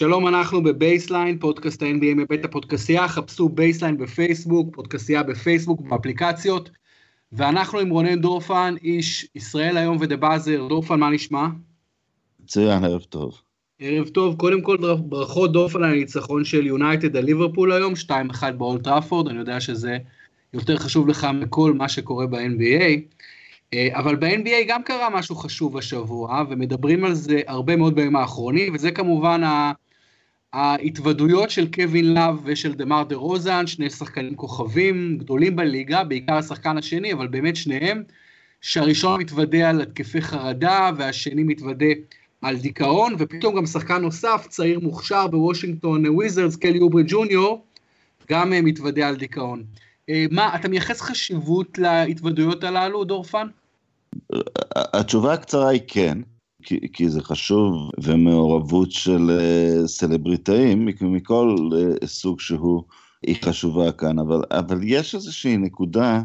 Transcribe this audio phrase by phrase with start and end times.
[0.00, 6.70] שלום, אנחנו בבייסליין, פודקאסט ה-NBA מבית הפודקסייה, חפשו בייסליין בפייסבוק, פודקסייה בפייסבוק, באפליקציות,
[7.32, 10.66] ואנחנו עם רונן דורפן, איש ישראל היום ו The Buzzer.
[10.68, 11.46] דורפן, מה נשמע?
[12.44, 13.40] מצוין, ערב טוב.
[13.78, 18.84] ערב טוב, קודם כל ברכות דורפן על הניצחון של יונייטד על ליברפול היום, 2-1 באולד
[18.84, 19.98] טראפורד, אני יודע שזה
[20.54, 23.00] יותר חשוב לך מכל מה שקורה ב-NBA.
[23.74, 28.74] אה, אבל ב-NBA גם קרה משהו חשוב השבוע, ומדברים על זה הרבה מאוד בימים האחרונים,
[28.74, 29.42] וזה כמובן
[30.52, 37.12] ההתוודויות של קווין לאב ושל דמאר דרוזן, שני שחקנים כוכבים גדולים בליגה, בעיקר השחקן השני,
[37.12, 38.02] אבל באמת שניהם,
[38.60, 41.86] שהראשון מתוודה על התקפי חרדה, והשני מתוודה
[42.42, 47.64] על דיכאון, ופתאום גם שחקן נוסף, צעיר מוכשר בוושינגטון וויזרדס, קלי אוברי ג'וניור,
[48.30, 49.62] גם אה, מתוודה על דיכאון.
[50.08, 53.46] אה, מה, אתה מייחס חשיבות להתוודויות הללו, דורפן?
[54.74, 56.18] התשובה הקצרה היא כן,
[56.62, 62.82] כי, כי זה חשוב, ומעורבות של uh, סלבריטאים מכל uh, סוג שהוא,
[63.22, 66.22] היא חשובה כאן, אבל, אבל יש איזושהי נקודה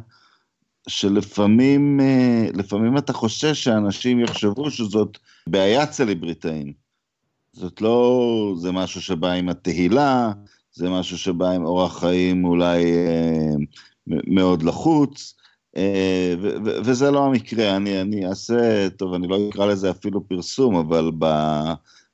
[0.87, 5.17] שלפעמים uh, לפעמים אתה חושש שאנשים יחשבו שזאת
[5.49, 6.73] בעיית סלבריטאים.
[7.53, 10.31] זאת לא, זה משהו שבא עם התהילה,
[10.73, 13.61] זה משהו שבא עם אורח חיים אולי uh,
[14.07, 15.35] מאוד לחוץ,
[15.77, 21.11] אה, וזה לא המקרה, אני, אני אעשה, טוב, אני לא אקרא לזה אפילו פרסום, אבל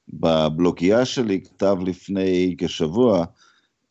[0.10, 3.26] בבלוגייה שלי כתב לפני כשבוע,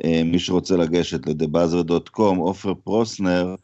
[0.05, 3.55] אה, מי שרוצה לגשת לדבאזר.קום, עופר פרוסנר,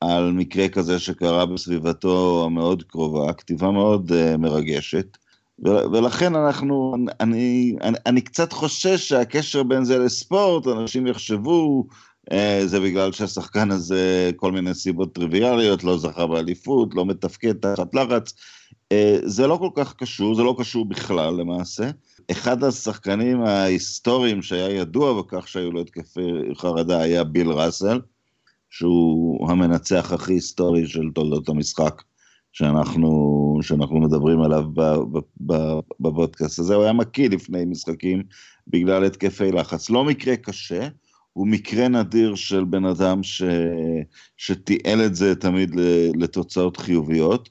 [0.00, 5.16] על מקרה כזה שקרה בסביבתו המאוד קרובה, כתיבה מאוד uh, מרגשת,
[5.64, 11.96] ולכן אנחנו, אני, אני, אני קצת חושש שהקשר בין זה לספורט, אנשים יחשבו אה,
[12.64, 18.34] זה בגלל שהשחקן הזה, כל מיני סיבות טריוויאליות, לא זכה באליפות, לא מתפקד תחת לחץ.
[18.92, 21.90] אה, זה לא כל כך קשור, זה לא קשור בכלל למעשה.
[22.30, 28.00] אחד השחקנים ההיסטוריים שהיה ידוע בכך שהיו לו התקפי חרדה היה ביל ראסל,
[28.70, 32.02] שהוא המנצח הכי היסטורי של תולדות המשחק
[32.52, 34.64] שאנחנו, שאנחנו מדברים עליו
[36.00, 36.74] בפודקאסט הזה.
[36.74, 38.22] הוא היה מקיא לפני משחקים
[38.66, 39.90] בגלל התקפי לחץ.
[39.90, 40.88] לא מקרה קשה,
[41.32, 43.42] הוא מקרה נדיר של בן אדם ש...
[44.36, 45.76] שתיעל את זה תמיד
[46.14, 47.48] לתוצאות חיוביות.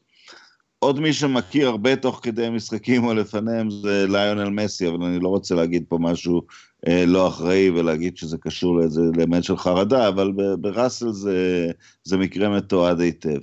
[0.79, 5.27] עוד מי שמכיר הרבה תוך כדי משחקים או לפניהם זה ליונל מסי, אבל אני לא
[5.27, 6.41] רוצה להגיד פה משהו
[6.87, 11.67] אה, לא אחראי ולהגיד שזה קשור לאיזה אלמנט של חרדה, אבל בראסל זה,
[12.03, 13.39] זה מקרה מתועד היטב.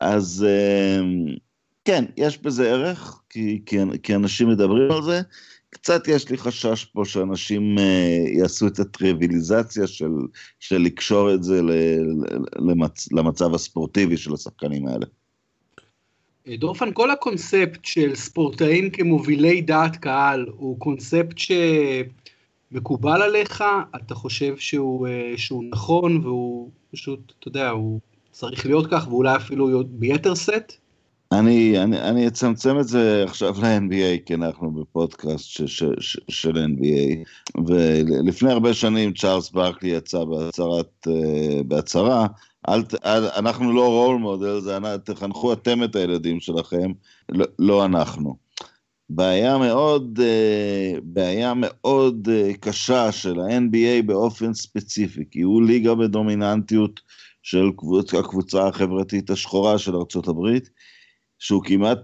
[0.00, 1.00] אז אה,
[1.84, 5.20] כן, יש בזה ערך, כי, כי, כי אנשים מדברים על זה.
[5.74, 7.80] קצת יש לי חשש פה שאנשים uh,
[8.38, 10.10] יעשו את הטריוויליזציה של,
[10.60, 11.60] של לקשור את זה
[12.58, 15.06] למצ, למצב הספורטיבי של השחקנים האלה.
[16.48, 21.38] אה, דורפן, כל הקונספט של ספורטאים כמובילי דעת קהל הוא קונספט
[22.70, 23.64] שמקובל עליך?
[23.96, 29.36] אתה חושב שהוא, uh, שהוא נכון והוא פשוט, אתה יודע, הוא צריך להיות כך ואולי
[29.36, 30.83] אפילו ביתר סט?
[31.38, 36.52] אני, אני, אני אצמצם את זה עכשיו ל-NBA, כי אנחנו בפודקאסט ש, ש, ש, של
[36.56, 37.28] NBA,
[37.66, 42.26] ולפני הרבה שנים צ'ארלס ברקלי יצא בהצהרת, uh, בהצהרה,
[42.68, 46.92] אל, אל, אנחנו לא רול מודל, זה תחנכו אתם את הילדים שלכם,
[47.28, 48.36] לא, לא אנחנו.
[49.10, 57.00] בעיה מאוד, uh, בעיה מאוד uh, קשה של ה-NBA באופן ספציפי, כי הוא ליגה בדומיננטיות
[57.42, 60.70] של קבוצ, הקבוצה החברתית השחורה של ארצות הברית,
[61.44, 61.98] שהוא כמעט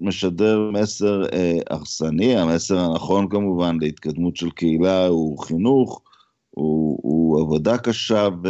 [0.00, 6.02] משדר מסר אה, הרסני, המסר הנכון כמובן להתקדמות של קהילה הוא חינוך,
[6.50, 8.48] הוא, הוא עבודה קשה, ו,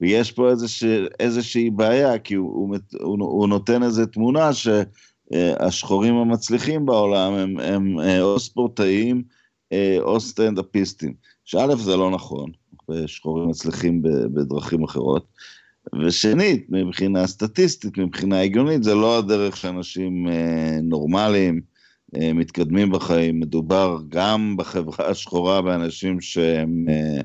[0.00, 6.86] ויש פה איזושה, איזושהי בעיה, כי הוא, הוא, הוא, הוא נותן איזו תמונה שהשחורים המצליחים
[6.86, 9.22] בעולם הם, הם אה, או ספורטאים
[9.72, 12.50] אה, או סטנדאפיסטים, שא' זה לא נכון,
[12.90, 15.26] ושחורים מצליחים בדרכים אחרות.
[15.94, 21.60] ושנית, מבחינה סטטיסטית, מבחינה הגיונית, זה לא הדרך שאנשים אה, נורמליים
[22.16, 23.40] אה, מתקדמים בחיים.
[23.40, 27.20] מדובר גם בחברה השחורה באנשים שהם, אה,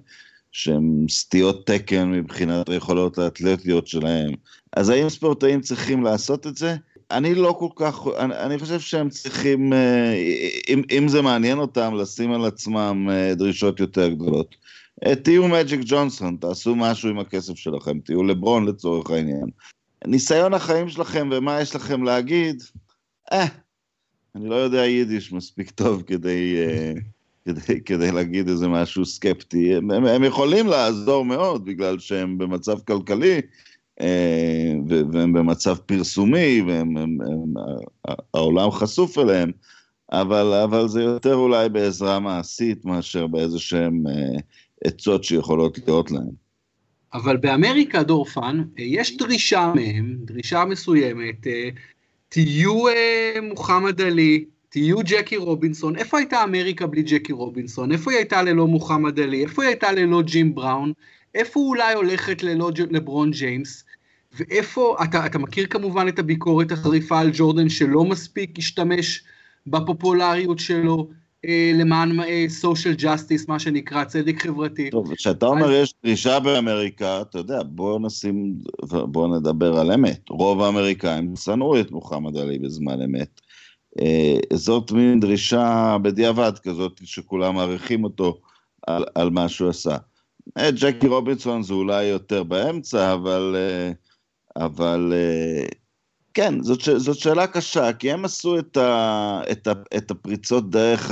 [0.52, 4.32] שהם סטיות תקן מבחינת היכולות האתלטיות שלהם.
[4.76, 6.76] אז האם ספורטאים צריכים לעשות את זה?
[7.12, 9.74] אני לא כל כך, אני, אני חושב שהם צריכים,
[10.70, 14.56] אם, אם זה מעניין אותם, לשים על עצמם דרישות יותר גדולות.
[15.06, 19.46] אה, תהיו מג'יק ג'ונסון, תעשו משהו עם הכסף שלכם, תהיו לברון לצורך העניין.
[20.06, 22.64] ניסיון החיים שלכם ומה יש לכם להגיד,
[23.32, 23.46] אה,
[24.36, 26.94] אני לא יודע יידיש מספיק טוב כדי, אה,
[27.46, 29.76] כדי, כדי להגיד איזה משהו סקפטי.
[29.76, 33.42] הם, הם, הם יכולים לעזור מאוד בגלל שהם במצב כלכלי,
[34.02, 36.62] אה, והם במצב פרסומי,
[38.34, 39.52] והעולם חשוף אליהם,
[40.12, 44.04] אבל, אבל זה יותר אולי בעזרה מעשית מאשר באיזה שהם
[44.84, 46.42] עצות שיכולות להיות להם.
[47.14, 51.70] אבל באמריקה, דורפן, אה, יש דרישה מהם, דרישה מסוימת, אה,
[52.30, 55.96] תהיו אה, מוחמד עלי, תהיו ג'קי רובינסון.
[55.96, 57.92] איפה הייתה אמריקה בלי ג'קי רובינסון?
[57.92, 59.44] איפה היא הייתה ללא מוחמד עלי?
[59.44, 60.94] איפה היא הייתה ללא ג'ים בראון?
[61.36, 63.84] איפה אולי הולכת ללא לברון ג'יימס?
[64.34, 69.24] ואיפה, אתה, אתה מכיר כמובן את הביקורת החריפה על ג'ורדן שלא מספיק השתמש
[69.68, 71.10] בפופולריות שלו
[71.74, 72.18] למען
[72.48, 74.90] סושיאל אה, ג'סטיס, מה שנקרא, צדק חברתי.
[74.90, 75.84] טוב, כשאתה אומר אז...
[75.84, 78.56] יש דרישה באמריקה, אתה יודע, בוא נשים,
[78.90, 80.22] בוא נדבר על אמת.
[80.30, 83.42] רוב האמריקאים שנאו את מוחמד עלי בזמן אמת.
[84.02, 88.42] אה, זאת מין דרישה בדיעבד כזאת, שכולם מעריכים אותו
[88.88, 89.98] על, על מה שהוא עשה.
[90.58, 93.92] אה, ג'קי רובינסון זה אולי יותר באמצע, אבל, אה,
[94.66, 95.66] אבל אה,
[96.34, 101.12] כן, זאת, זאת שאלה קשה, כי הם עשו את, ה, את, ה, את הפריצות דרך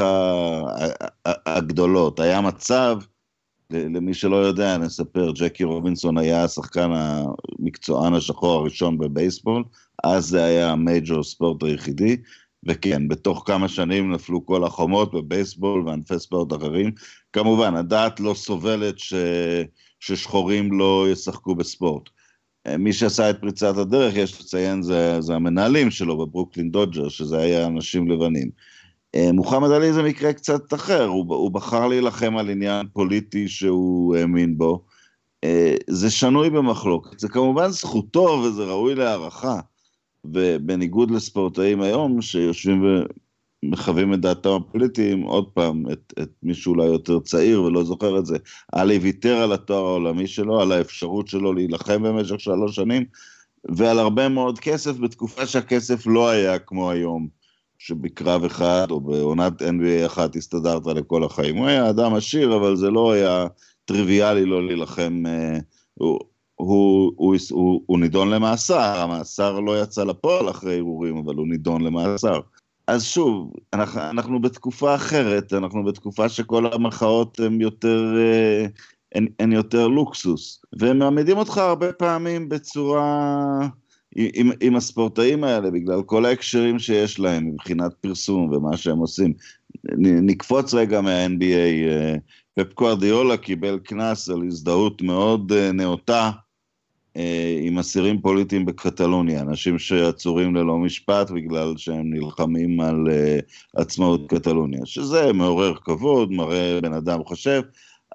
[1.26, 2.20] הגדולות.
[2.20, 2.98] היה מצב,
[3.70, 9.64] למי שלא יודע, נספר, ג'קי רובינסון היה השחקן המקצוען השחור הראשון בבייסבול,
[10.04, 12.18] אז זה היה המייג'ור ספורט היחידי,
[12.68, 16.92] וכן, בתוך כמה שנים נפלו כל החומות בבייסבול וענפי ספורט אחרים.
[17.34, 19.14] כמובן, הדעת לא סובלת ש...
[20.00, 22.10] ששחורים לא ישחקו בספורט.
[22.78, 27.68] מי שעשה את פריצת הדרך, יש לציין, זה, זה המנהלים שלו בברוקלין דודג'ר, שזה היה
[27.68, 28.50] אנשים לבנים.
[29.16, 34.16] אה, מוחמד עלי זה מקרה קצת אחר, הוא, הוא בחר להילחם על עניין פוליטי שהוא
[34.16, 34.84] האמין בו.
[35.44, 39.60] אה, זה שנוי במחלוקת, זה כמובן זכותו וזה ראוי להערכה.
[40.26, 42.84] ובניגוד לספורטאים היום, שיושבים
[43.64, 48.26] ומחווים את דעתם הפוליטיים, עוד פעם, את, את מי שאולי יותר צעיר ולא זוכר את
[48.26, 48.38] זה,
[48.72, 53.06] עלי ויתר על התואר העולמי שלו, על האפשרות שלו להילחם במשך שלוש שנים,
[53.66, 57.28] ועל הרבה מאוד כסף בתקופה שהכסף לא היה כמו היום,
[57.80, 61.56] שבקרב אחד או בעונת NBA אחת הסתדרת לכל החיים.
[61.56, 63.48] הוא היה אדם עשיר, אבל זה לא היה
[63.86, 65.24] טריוויאלי לא להילחם.
[65.28, 65.60] אה,
[65.94, 66.20] הוא,
[66.56, 71.82] הוא, הוא, הוא, הוא נידון למאסר, המאסר לא יצא לפועל אחרי ערעורים, אבל הוא נידון
[71.82, 72.40] למאסר.
[72.90, 78.66] אז שוב, אנחנו, אנחנו בתקופה אחרת, אנחנו בתקופה שכל המחאות הן יותר, אה,
[79.40, 83.68] הן, יותר לוקסוס, והם מעמידים אותך הרבה פעמים בצורה,
[84.16, 89.34] עם, עם הספורטאים האלה, בגלל כל ההקשרים שיש להם מבחינת פרסום ומה שהם עושים.
[90.00, 92.16] נקפוץ רגע מה-NBA, אה,
[92.56, 96.32] פפ קוארדיולה קיבל קנס על הזדהות מאוד אה, נאותה אה,
[97.62, 103.40] עם אסירים פוליטיים בקטלוניה, אנשים שעצורים ללא משפט בגלל שהם נלחמים על אה,
[103.76, 107.62] עצמאות קטלוניה, שזה מעורר כבוד, מראה בן אדם חושב,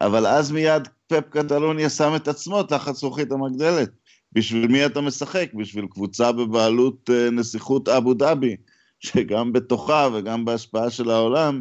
[0.00, 3.90] אבל אז מיד פפ קטלוניה שם את עצמו תחת זכוכית המגדלת.
[4.32, 5.54] בשביל מי אתה משחק?
[5.54, 8.56] בשביל קבוצה בבעלות אה, נסיכות אבו דאבי,
[9.00, 11.60] שגם בתוכה וגם בהשפעה של העולם,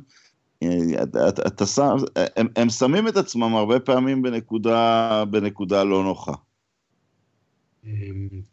[1.48, 1.96] אתה שם,
[2.38, 6.34] הם, הם שמים את עצמם הרבה פעמים בנקודה, בנקודה לא נוחה.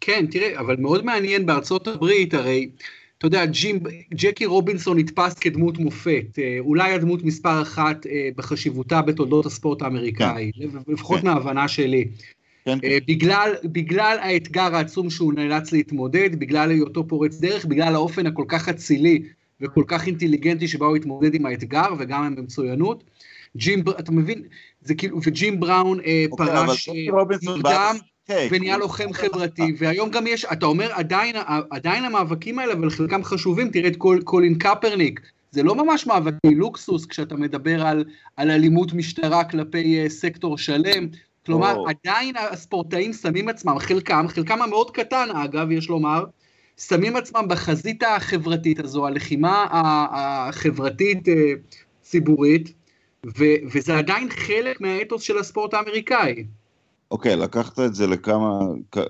[0.00, 2.70] כן, תראה, אבל מאוד מעניין בארצות הברית, הרי,
[3.18, 3.80] אתה יודע, ג'ים,
[4.14, 10.50] ג'קי רובינסון נתפס כדמות מופת, אה, אולי הדמות מספר אחת אה, בחשיבותה בתולדות הספורט האמריקאי,
[10.54, 10.92] כן.
[10.92, 11.26] לפחות כן.
[11.26, 12.04] מההבנה שלי.
[12.64, 12.78] כן.
[12.82, 12.98] כן.
[13.08, 18.68] בגלל, בגלל האתגר העצום שהוא נאלץ להתמודד, בגלל היותו פורץ דרך, בגלל האופן הכל כך
[18.68, 19.22] אצילי
[19.60, 23.04] וכל כך אינטליגנטי שבה הוא התמודד עם האתגר וגם עם המצוינות.
[23.56, 24.42] ג'ים, אתה מבין,
[24.80, 26.88] זה כאילו, וג'ים בראון אה, אוקיי, פרש
[27.42, 27.96] מוקדם,
[28.50, 31.36] ונהיה לוחם חברתי, והיום גם יש, אתה אומר, עדיין,
[31.70, 35.20] עדיין המאבקים האלה, אבל חלקם חשובים, תראה את קול, קולין קפרניק,
[35.50, 38.04] זה לא ממש מאבקי לוקסוס כשאתה מדבר על,
[38.36, 41.06] על אלימות משטרה כלפי uh, סקטור שלם,
[41.46, 41.90] כלומר, oh.
[41.90, 46.24] עדיין הספורטאים שמים עצמם, חלקם, חלקם המאוד קטן אגב, יש לומר,
[46.78, 49.66] שמים עצמם בחזית החברתית הזו, הלחימה
[50.12, 51.32] החברתית uh,
[52.02, 52.72] ציבורית,
[53.26, 56.44] ו, וזה עדיין חלק מהאתוס של הספורט האמריקאי.
[57.10, 58.58] אוקיי, לקחת את זה לכמה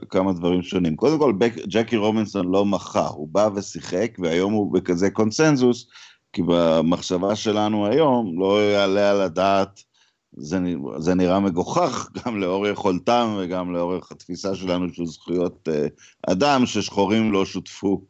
[0.09, 0.97] כמה דברים שונים.
[0.97, 5.87] קודם כל, בק, ג'קי רובינסון לא מחה, הוא בא ושיחק, והיום הוא בכזה קונצנזוס,
[6.33, 9.83] כי במחשבה שלנו היום לא יעלה על הדעת,
[10.37, 10.59] זה,
[10.99, 15.87] זה נראה מגוחך גם לאור יכולתם וגם לאורך התפיסה שלנו של זכויות אה,
[16.27, 18.03] אדם, ששחורים לא שותפו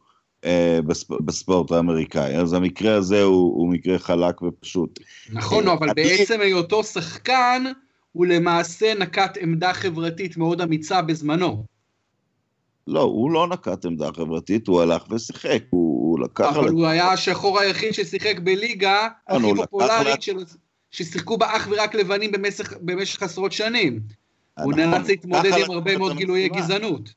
[0.45, 2.37] אה, בספ, בספורט האמריקאי.
[2.37, 4.99] אז המקרה הזה הוא, הוא מקרה חלק ופשוט.
[5.31, 6.03] נכון, אה, אבל אני...
[6.03, 7.63] בעצם היותו שחקן,
[8.11, 11.65] הוא למעשה נקט עמדה חברתית מאוד אמיצה בזמנו.
[12.87, 16.45] לא, הוא לא נקט עמדה חברתית, הוא הלך ושיחק, הוא, הוא לקח...
[16.45, 20.37] אבל הוא היה השחור היחיד ששיחק בליגה הכי פופולרית, של...
[20.91, 23.99] ששיחקו בה אך ורק לבנים במשך, במשך עשרות שנים.
[24.63, 27.13] הוא נאלץ להתמודד עם הרבה מאוד גילויי גזענות.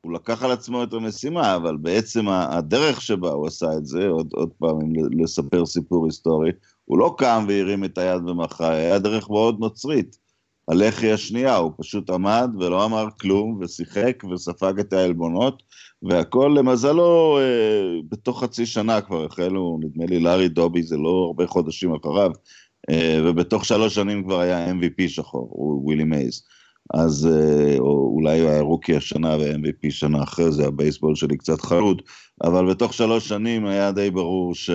[0.00, 4.30] הוא לקח על עצמו את המשימה, אבל בעצם הדרך שבה הוא עשה את זה, עוד,
[4.32, 6.50] עוד פעם, אם לספר סיפור היסטורי,
[6.84, 10.27] הוא לא קם והרים את היד ומחה, היה דרך מאוד נוצרית.
[10.68, 15.62] הלחי השנייה, הוא פשוט עמד ולא אמר כלום, ושיחק וספג את העלבונות,
[16.02, 21.46] והכל למזלו, אה, בתוך חצי שנה כבר החלו, נדמה לי לארי דובי, זה לא הרבה
[21.46, 22.30] חודשים אחריו,
[22.90, 26.42] אה, ובתוך שלוש שנים כבר היה MVP שחור, הוא ווילי מייז.
[26.94, 31.60] אז אה, או אולי הוא היה רוקי השנה ו-MVP שנה אחרי זה, הבייסבול שלי קצת
[31.60, 32.02] חלוד,
[32.44, 34.70] אבל בתוך שלוש שנים היה די ברור ש...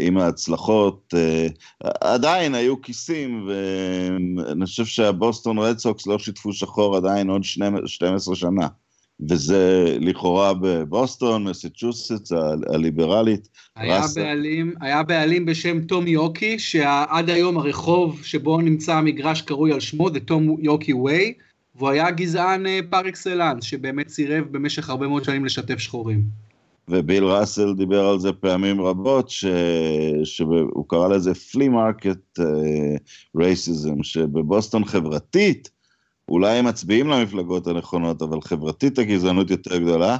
[0.00, 1.46] עם ההצלחות, אה,
[2.00, 7.44] עדיין היו כיסים, ואני חושב שהבוסטון רד סוקס לא שיתפו שחור עדיין עוד
[7.86, 8.68] 12 שנה.
[9.28, 12.32] וזה לכאורה בבוסטון, מסצ'וסטס,
[12.74, 13.48] הליברלית.
[13.76, 19.80] היה בעלים, היה בעלים בשם תום יוקי, שעד היום הרחוב שבו נמצא המגרש קרוי על
[19.80, 21.34] שמו, זה תום יוקי ווי,
[21.74, 26.49] והוא היה גזען אה, פר אקסלנס, שבאמת סירב במשך הרבה מאוד שנים לשתף שחורים.
[26.90, 29.44] וביל ראסל דיבר על זה פעמים רבות, ש...
[30.24, 32.38] שהוא קרא לזה flea market
[33.36, 35.70] racism, שבבוסטון חברתית,
[36.28, 40.16] אולי הם מצביעים למפלגות הנכונות, אבל חברתית הגזענות יותר גדולה,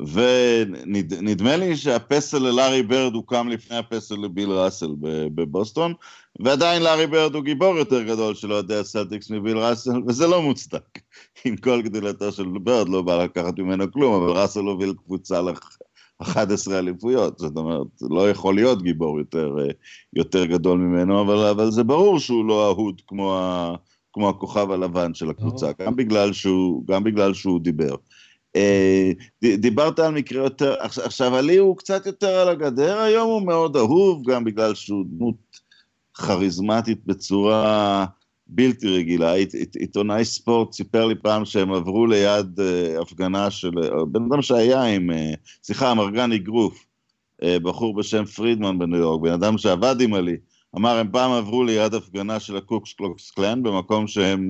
[0.00, 4.90] ונדמה לי שהפסל ללארי ברד הוקם לפני הפסל לביל ראסל
[5.34, 5.94] בבוסטון,
[6.40, 10.98] ועדיין לארי ברד הוא גיבור יותר גדול של אוהדי הסלטיקס מביל ראסל, וזה לא מוצדק.
[11.44, 15.42] עם כל גדולתו של ברד לא בא לקחת ממנו כלום, אבל ראסל הוביל קבוצה
[16.22, 19.70] 11 אליפויות, זאת אומרת, לא יכול להיות גיבור יותר, אה,
[20.12, 23.74] יותר גדול ממנו, אבל, אבל זה ברור שהוא לא אהוד כמו, ה,
[24.12, 25.70] כמו הכוכב הלבן של הקבוצה.
[25.80, 27.94] גם בגלל שהוא, גם בגלל שהוא דיבר.
[28.56, 33.76] אה, דיברת על מקרה יותר, עכשיו עלי הוא קצת יותר על הגדר, היום הוא מאוד
[33.76, 35.36] אהוב, גם בגלל שהוא דמות
[36.14, 38.06] כריזמטית בצורה
[38.48, 39.32] בלתי רגילה.
[39.32, 44.22] עית, עית, עיתונאי ספורט סיפר לי פעם שהם עברו ליד אה, הפגנה של, אה, בן
[44.22, 46.84] אדם שהיה עם, אה, סליחה, אמרגן אגרוף,
[47.44, 50.36] בחור בשם פרידמן בניו יורק, בן אדם שעבד עם עלי,
[50.76, 54.48] אמר, הם פעם עברו ליד הפגנה של הקו קלוקס קלאן, במקום שהם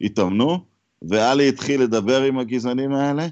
[0.00, 0.58] התאמנו,
[1.02, 3.26] ועלי התחיל לדבר עם הגזענים האלה,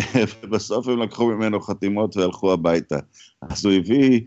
[0.42, 2.98] ובסוף הם לקחו ממנו חתימות והלכו הביתה.
[3.42, 4.18] אז הוא הביא אה,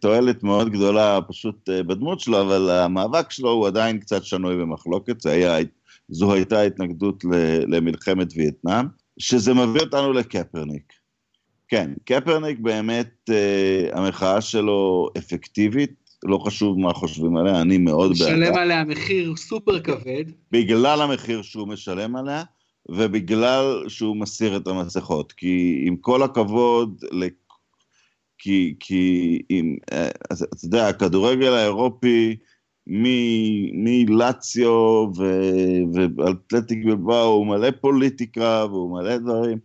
[0.00, 5.26] תועלת מאוד גדולה פשוט אה, בדמות שלו, אבל המאבק שלו הוא עדיין קצת שנוי במחלוקת,
[5.26, 5.56] היה,
[6.08, 7.24] זו הייתה התנגדות
[7.66, 8.86] למלחמת וייטנאם,
[9.18, 10.92] שזה מביא אותנו לקפרניק.
[11.68, 15.92] כן, קפרניק באמת, אה, המחאה שלו אפקטיבית,
[16.24, 18.32] לא חשוב מה חושבים עליה, אני מאוד בעדה.
[18.32, 20.24] הוא משלם עליה מחיר סופר כבד.
[20.52, 22.42] בגלל המחיר שהוא משלם עליה,
[22.88, 25.32] ובגלל שהוא מסיר את המסכות.
[25.32, 27.04] כי עם כל הכבוד
[28.38, 32.36] כי, כי אם, אה, אז, אתה יודע, הכדורגל האירופי
[33.72, 35.10] מלציו
[36.16, 39.58] ואתלטיק בלבאו הוא מלא פוליטיקה והוא מלא דברים.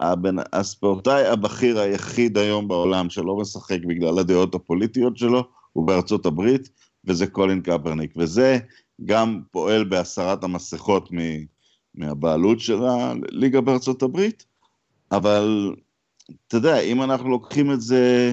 [0.00, 6.68] הבן, הספורטאי הבכיר היחיד היום בעולם שלא משחק בגלל הדעות הפוליטיות שלו הוא בארצות הברית,
[7.04, 8.58] וזה קולין קפרניק, וזה
[9.04, 11.08] גם פועל בהסרת המסכות
[11.94, 14.44] מהבעלות של הליגה בארצות הברית,
[15.12, 15.74] אבל
[16.48, 18.32] אתה יודע, אם אנחנו לוקחים את זה,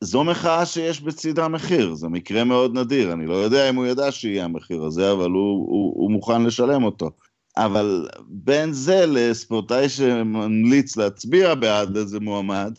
[0.00, 4.12] זו מחאה שיש בצידה מחיר, זה מקרה מאוד נדיר, אני לא יודע אם הוא ידע
[4.12, 7.10] שיהיה המחיר הזה, אבל הוא, הוא, הוא מוכן לשלם אותו.
[7.56, 12.78] אבל בין זה לספורטאי שממליץ להצביע בעד איזה מועמד,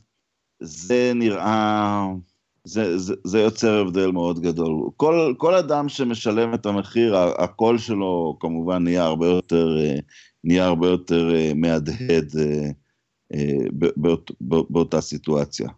[0.60, 2.08] זה נראה,
[2.64, 4.90] זה, זה, זה יוצר הבדל מאוד גדול.
[4.98, 9.78] כל, כל אדם שמשלם את המחיר, הקול שלו כמובן נהיה הרבה יותר,
[10.44, 12.32] נהיה הרבה יותר אה, מהדהד.
[13.34, 13.40] אה,
[13.98, 15.70] באות, באותה סיטואציה.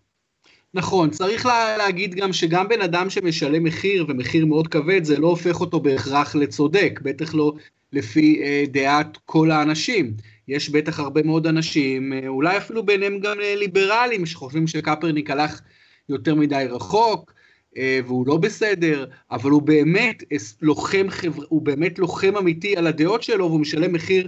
[0.73, 5.27] נכון, צריך לה, להגיד גם שגם בן אדם שמשלם מחיר, ומחיר מאוד כבד, זה לא
[5.27, 7.53] הופך אותו בהכרח לצודק, בטח לא
[7.93, 10.13] לפי אה, דעת כל האנשים.
[10.47, 15.61] יש בטח הרבה מאוד אנשים, אה, אולי אפילו ביניהם גם אה, ליברלים, שחושבים שקפרניק הלך
[16.09, 17.33] יותר מדי רחוק,
[17.77, 20.23] אה, והוא לא בסדר, אבל הוא באמת
[20.61, 21.43] לוחם, חבר...
[21.49, 24.27] הוא באמת לוחם אמיתי על הדעות שלו, והוא משלם מחיר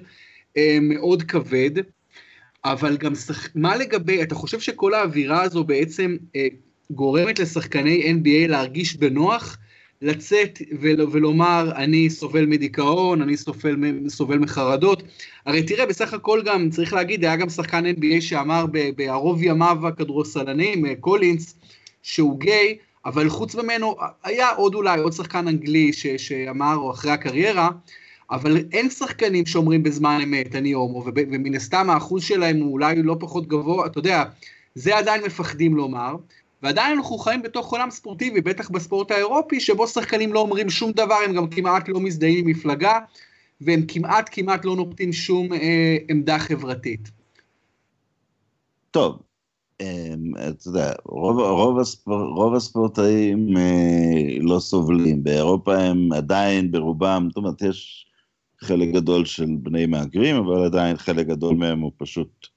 [0.58, 1.72] אה, מאוד כבד.
[2.66, 3.48] אבל גם, שח...
[3.56, 6.48] מה לגבי, אתה חושב שכל האווירה הזו בעצם אה,
[6.92, 9.58] גורמת לשחקני NBA להרגיש בנוח,
[10.02, 11.02] לצאת ול...
[11.12, 13.76] ולומר, אני סובל מדיכאון, אני סובל,
[14.08, 15.04] סובל מחרדות?
[15.46, 18.66] הרי תראה, בסך הכל גם, צריך להגיד, היה גם שחקן NBA שאמר
[18.96, 21.56] בערוב ימיו הכדורסלנים, אה, קולינס,
[22.04, 26.08] שהוא גיי, אבל חוץ ממנו, היה עוד אולי עוד שחקן אנגלי ש...
[26.08, 27.70] שאמר, או אחרי הקריירה,
[28.32, 33.16] אבל אין שחקנים שאומרים בזמן אמת, אני הומו, ומן הסתם האחוז שלהם הוא אולי לא
[33.20, 34.24] פחות גבוה, אתה יודע,
[34.76, 36.16] זה עדיין מפחדים לומר,
[36.64, 41.16] ועדיין אנחנו חיים בתוך עולם ספורטיבי, בטח בספורט האירופי, שבו שחקנים לא אומרים שום דבר,
[41.26, 43.00] הם גם כמעט לא מזדהים עם מפלגה,
[43.62, 47.12] והם כמעט כמעט לא נוקטים שום אה, עמדה חברתית.
[48.92, 49.20] טוב,
[49.82, 57.28] אמ, אתה יודע, רוב, רוב, הספור, רוב הספורטאים אה, לא סובלים, באירופה הם עדיין ברובם,
[57.30, 58.11] זאת אומרת, יש
[58.64, 62.48] חלק גדול של בני מהגרים, אבל עדיין חלק גדול מהם הוא פשוט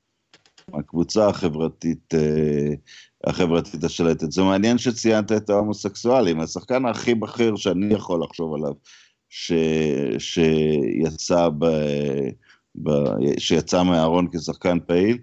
[0.75, 2.75] הקבוצה החברתית, אה,
[3.25, 4.33] החברתית השלטת.
[4.33, 8.73] זה מעניין שציינת את ההומוסקסואלים, השחקן הכי בכיר שאני יכול לחשוב עליו,
[9.29, 9.53] ש,
[10.19, 11.67] שיצא, ב,
[12.83, 12.91] ב,
[13.39, 15.19] שיצא מהארון כשחקן פעיל,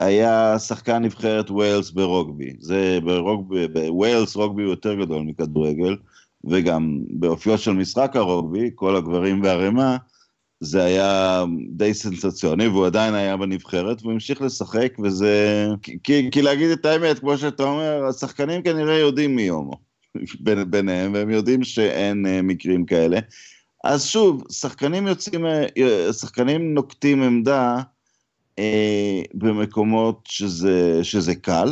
[0.00, 2.52] היה שחקן נבחרת ווילס ברוגבי.
[2.58, 5.96] זה ברוגבי, בווילס רוגבי הוא יותר גדול מכדורגל,
[6.44, 9.96] וגם באופיו של משחק הרוגבי, כל הגברים בערימה,
[10.64, 15.66] זה היה די סנסציוני, והוא עדיין היה בנבחרת, והוא המשיך לשחק, וזה...
[16.02, 19.80] כי, כי להגיד את האמת, כמו שאתה אומר, השחקנים כנראה יודעים מי הומו
[20.70, 23.18] ביניהם, והם יודעים שאין uh, מקרים כאלה.
[23.84, 27.78] אז שוב, שחקנים יוצאים, אה, שחקנים נוקטים עמדה
[28.58, 31.68] אה, במקומות שזה, שזה קל.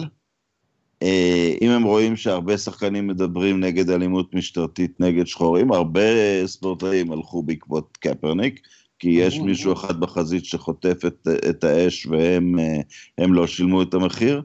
[1.63, 6.01] אם הם רואים שהרבה שחקנים מדברים נגד אלימות משטרתית נגד שחורים, הרבה
[6.47, 8.61] ספורטאים הלכו בעקבות קפרניק,
[9.02, 14.42] כי יש מישהו אחד בחזית שחוטף את, את האש והם אה, לא שילמו את המחיר.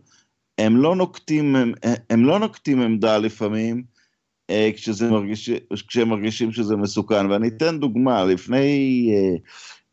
[0.57, 1.71] הם לא נוקטים, הם,
[2.09, 3.83] הם לא נוקטים עמדה לפעמים,
[4.75, 5.49] כשזה מרגיש,
[5.87, 7.31] כשהם מרגישים שזה מסוכן.
[7.31, 9.11] ואני אתן דוגמה, לפני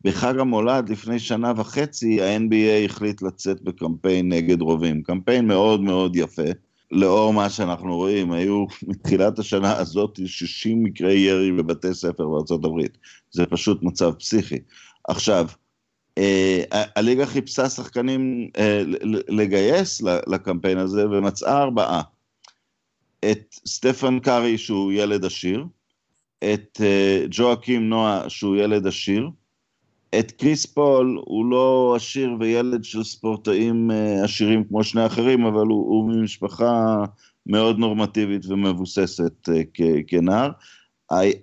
[0.04, 5.02] בחג המולד לפני שנה וחצי ה-NBA החליט לצאת בקמפיין נגד רובים.
[5.02, 6.50] קמפיין מאוד מאוד יפה.
[6.91, 12.99] לאור מה שאנחנו רואים, היו מתחילת השנה הזאת 60 מקרי ירי בבתי ספר בארצות הברית.
[13.31, 14.59] זה פשוט מצב פסיכי.
[15.09, 15.47] עכשיו,
[16.19, 18.83] אה, הליגה חיפשה שחקנים אה,
[19.29, 22.03] לגייס לקמפיין הזה ומצאה ארבעה.
[23.31, 25.64] את סטפן קארי שהוא ילד עשיר,
[26.38, 29.29] את אה, ג'ואקים נועה שהוא ילד עשיר,
[30.18, 35.66] את קריס פול הוא לא עשיר וילד של ספורטאים אה, עשירים כמו שני אחרים, אבל
[35.66, 37.04] הוא, הוא ממשפחה
[37.46, 39.62] מאוד נורמטיבית ומבוססת אה,
[40.07, 40.50] כנער.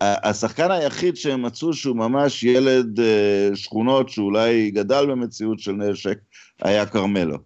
[0.02, 6.18] השחקן היחיד שהם מצאו שהוא ממש ילד אה, שכונות שאולי גדל במציאות של נשק
[6.62, 7.38] היה כרמלו.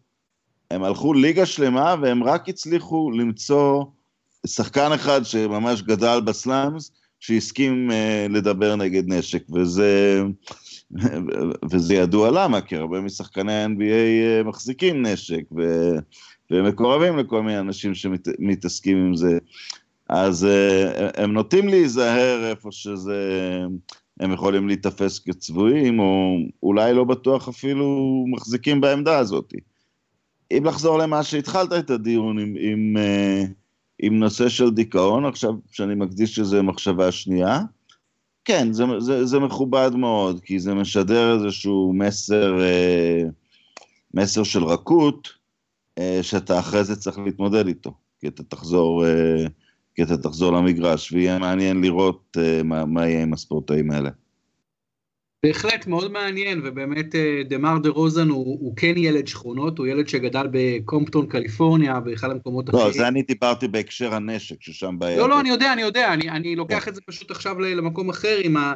[0.72, 3.84] הם הלכו ליגה שלמה והם רק הצליחו למצוא
[4.48, 7.92] שחקן אחד שממש גדל בסלאמס שהסכים
[8.30, 10.24] לדבר נגד נשק וזה
[11.72, 15.92] וזה ידוע למה, כי הרבה משחקני ה-NBA אה, מחזיקים נשק, ו...
[16.52, 19.38] והם מקורבים לכל מיני אנשים שמתעסקים עם זה.
[20.10, 23.20] אז אה, הם נוטים להיזהר איפה שזה,
[24.20, 29.54] הם יכולים להיתפס כצבועים, או אולי לא בטוח אפילו מחזיקים בעמדה הזאת.
[30.52, 33.44] אם לחזור למה שהתחלת את הדיון עם, עם, אה,
[34.00, 37.60] עם נושא של דיכאון, עכשיו שאני מקדיש לזה מחשבה שנייה,
[38.46, 43.24] כן, זה, זה, זה מכובד מאוד, כי זה משדר איזשהו מסר, אה,
[44.14, 45.30] מסר של רכות,
[45.98, 49.46] אה, שאתה אחרי זה צריך להתמודד איתו, כי אתה תחזור, אה,
[49.96, 54.10] כי אתה תחזור למגרש, ויהיה מעניין לראות מה, מה יהיה עם הספורטאים האלה.
[55.44, 60.48] בהחלט מאוד מעניין, ובאמת אה, דמאר דרוזן הוא, הוא כן ילד שכונות, הוא ילד שגדל
[60.52, 62.88] בקומפטון, קליפורניה, באחד המקומות לא, אחרים.
[62.88, 65.18] לא, זה אני דיברתי בהקשר הנשק, ששם בעיה.
[65.18, 66.90] לא, לא, אני יודע, אני יודע, אני, אני לוקח כן.
[66.90, 68.74] את זה פשוט עכשיו למקום אחר עם, ה,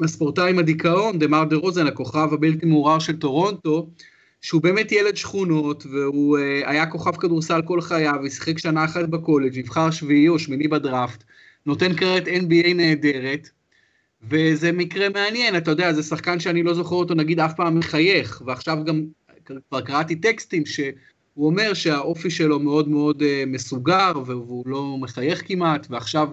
[0.00, 3.90] עם הספורטאי עם הדיכאון, דמאר דרוזן, הכוכב הבלתי מעורער של טורונטו,
[4.42, 9.58] שהוא באמת ילד שכונות, והוא uh, היה כוכב כדורסל כל חייו, ושיחק שנה אחת בקולג',
[9.58, 11.24] נבחר שביעי או שמיני בדראפט,
[11.66, 13.48] נותן קריירת NBA נהדרת,
[14.30, 18.42] וזה מקרה מעניין, אתה יודע, זה שחקן שאני לא זוכר אותו נגיד אף פעם מחייך,
[18.46, 19.04] ועכשיו גם
[19.68, 20.92] כבר קראתי טקסטים שהוא
[21.36, 26.28] אומר שהאופי שלו מאוד מאוד uh, מסוגר, והוא לא מחייך כמעט, ועכשיו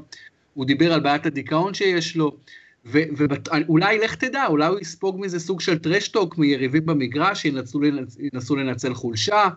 [0.54, 2.38] הוא דיבר על בעיית הדיכאון שיש לו,
[2.86, 8.18] ואולי לך תדע, אולי הוא יספוג מזה סוג של טרשטוק מיריבים במגרש, שינסו לנצ...
[8.52, 9.48] לנצל חולשה.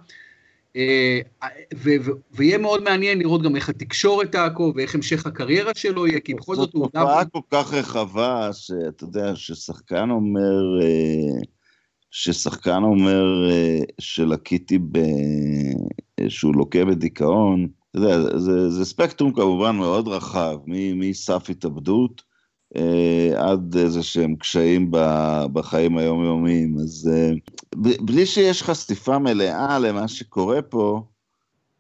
[0.76, 1.20] אה,
[2.32, 6.56] ויהיה מאוד מעניין לראות גם איך התקשורת תעקוב ואיך המשך הקריירה שלו יהיה, כי בכל
[6.56, 6.82] זאת הוא...
[6.84, 11.40] זאת תופעה כל כך רחבה, שאתה יודע, ששחקן אומר, אה,
[12.10, 14.98] ששחקן אומר אה, שלקיתי ב...
[16.28, 20.56] שהוא לוקה בדיכאון, אתה יודע, זה, זה ספקטרום כמובן מאוד רחב,
[20.94, 22.22] מסף התאבדות
[23.36, 24.90] עד איזה שהם קשיים
[25.52, 26.78] בחיים היומיומיים.
[26.78, 27.30] אז אה,
[28.00, 31.02] בלי שיש חשיפה מלאה למה שקורה פה,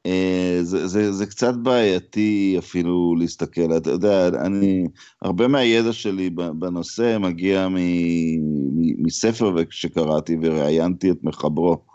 [0.06, 3.76] אה, זה, זה, זה קצת בעייתי אפילו להסתכל.
[3.76, 4.86] אתה יודע, אני,
[5.22, 11.91] הרבה מהידע שלי בנושא מגיע מ, מ, מספר שקראתי וראיינתי את מחברו.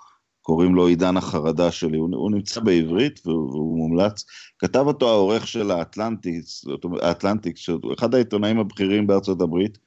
[0.47, 4.25] קוראים לו עידן החרדה שלי, הוא, הוא נמצא בעברית והוא, והוא מומלץ.
[4.59, 6.65] כתב אותו העורך של האטלנטיקס,
[7.01, 9.77] האטלנטיקס, שהוא אחד העיתונאים הבכירים בארצות הברית,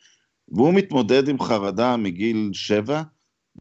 [0.49, 3.03] והוא מתמודד עם חרדה מגיל שבע,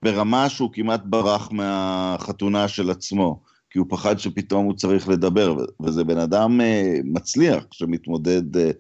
[0.03, 6.03] ברמה שהוא כמעט ברח מהחתונה של עצמו, כי הוא פחד שפתאום הוא צריך לדבר, וזה
[6.03, 8.71] בן אדם אה, מצליח שמתמודד, אה,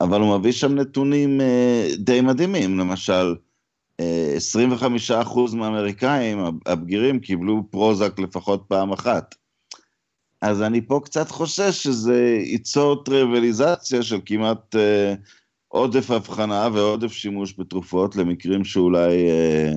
[0.00, 3.34] אבל הוא מביא שם נתונים אה, די מדהימים, למשל,
[4.00, 9.34] 25% מהאמריקאים הבגירים קיבלו פרוזק לפחות פעם אחת.
[10.42, 15.14] אז אני פה קצת חושש שזה ייצור טריוויליזציה של כמעט אה,
[15.68, 19.72] עודף הבחנה ועודף שימוש בתרופות למקרים שאולי אה,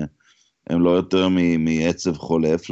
[0.70, 2.70] הם לא יותר מעצב חולף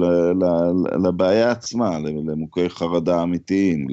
[1.04, 3.86] לבעיה עצמה, למוכי חרדה אמיתיים,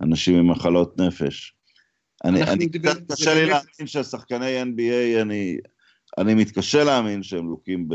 [0.00, 1.54] לאנשים עם מחלות נפש.
[2.24, 5.58] אני, אני קצת קשה לי להאמין שהשחקני NBA, אני,
[6.18, 7.94] אני מתקשה להאמין שהם לוקים ב...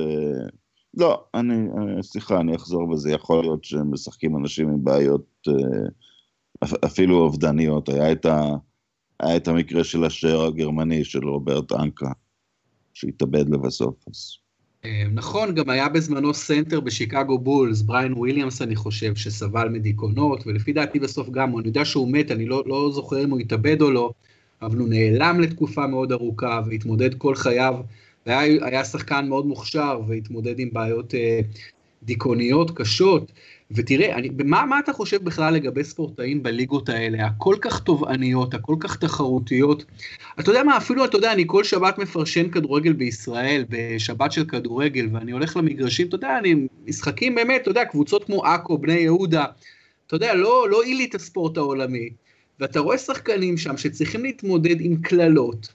[0.97, 1.53] לא, אני,
[2.01, 5.87] סליחה, אני אחזור בזה, יכול להיות שהם משחקים אנשים עם בעיות אה,
[6.85, 7.89] אפילו אובדניות.
[7.89, 8.41] היה את, ה,
[9.19, 12.11] היה את המקרה של השוער הגרמני, של רוברט אנקה,
[12.93, 13.95] שהתאבד לבסוף.
[14.09, 14.37] אז...
[14.85, 20.73] אה, נכון, גם היה בזמנו סנטר בשיקגו בולס, בריין וויליאמס אני חושב, שסבל מדיכאונות, ולפי
[20.73, 23.91] דעתי בסוף גם, אני יודע שהוא מת, אני לא, לא זוכר אם הוא התאבד או
[23.91, 24.11] לא,
[24.61, 27.75] אבל הוא נעלם לתקופה מאוד ארוכה והתמודד כל חייו
[28.25, 31.39] והיה שחקן מאוד מוכשר והתמודד עם בעיות אה,
[32.03, 33.31] דיכאוניות קשות.
[33.71, 38.75] ותראה, אני, מה, מה אתה חושב בכלל לגבי ספורטאים בליגות האלה, הכל כך תובעניות, הכל
[38.79, 39.85] כך תחרותיות?
[40.39, 45.07] אתה יודע מה, אפילו, אתה יודע, אני כל שבת מפרשן כדורגל בישראל, בשבת של כדורגל,
[45.13, 46.55] ואני הולך למגרשים, אתה יודע, אני,
[46.87, 49.45] משחקים באמת, אתה יודע, קבוצות כמו עכו, בני יהודה,
[50.07, 52.09] אתה יודע, לא, לא עילית הספורט העולמי,
[52.59, 55.73] ואתה רואה שחקנים שם שצריכים להתמודד עם קללות,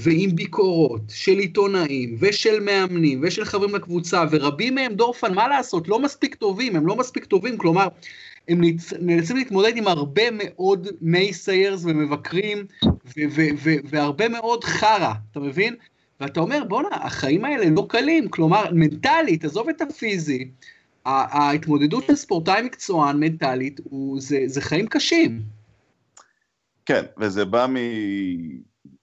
[0.00, 5.98] ועם ביקורות של עיתונאים ושל מאמנים ושל חברים לקבוצה, ורבים מהם, דורפן, מה לעשות, לא
[5.98, 7.88] מספיק טובים, הם לא מספיק טובים, כלומר,
[8.48, 8.60] הם
[9.00, 12.66] נאלצים להתמודד עם הרבה מאוד מייסיירס ומבקרים,
[13.84, 15.74] והרבה מאוד חרא, אתה מבין?
[16.20, 20.50] ואתה אומר, בואנה, החיים האלה לא קלים, כלומר, מנטלית, עזוב את הפיזי,
[21.04, 23.80] ההתמודדות של ספורטאי מקצוען מנטלית,
[24.18, 25.42] זה, זה חיים קשים.
[26.86, 27.76] כן, וזה בא מ...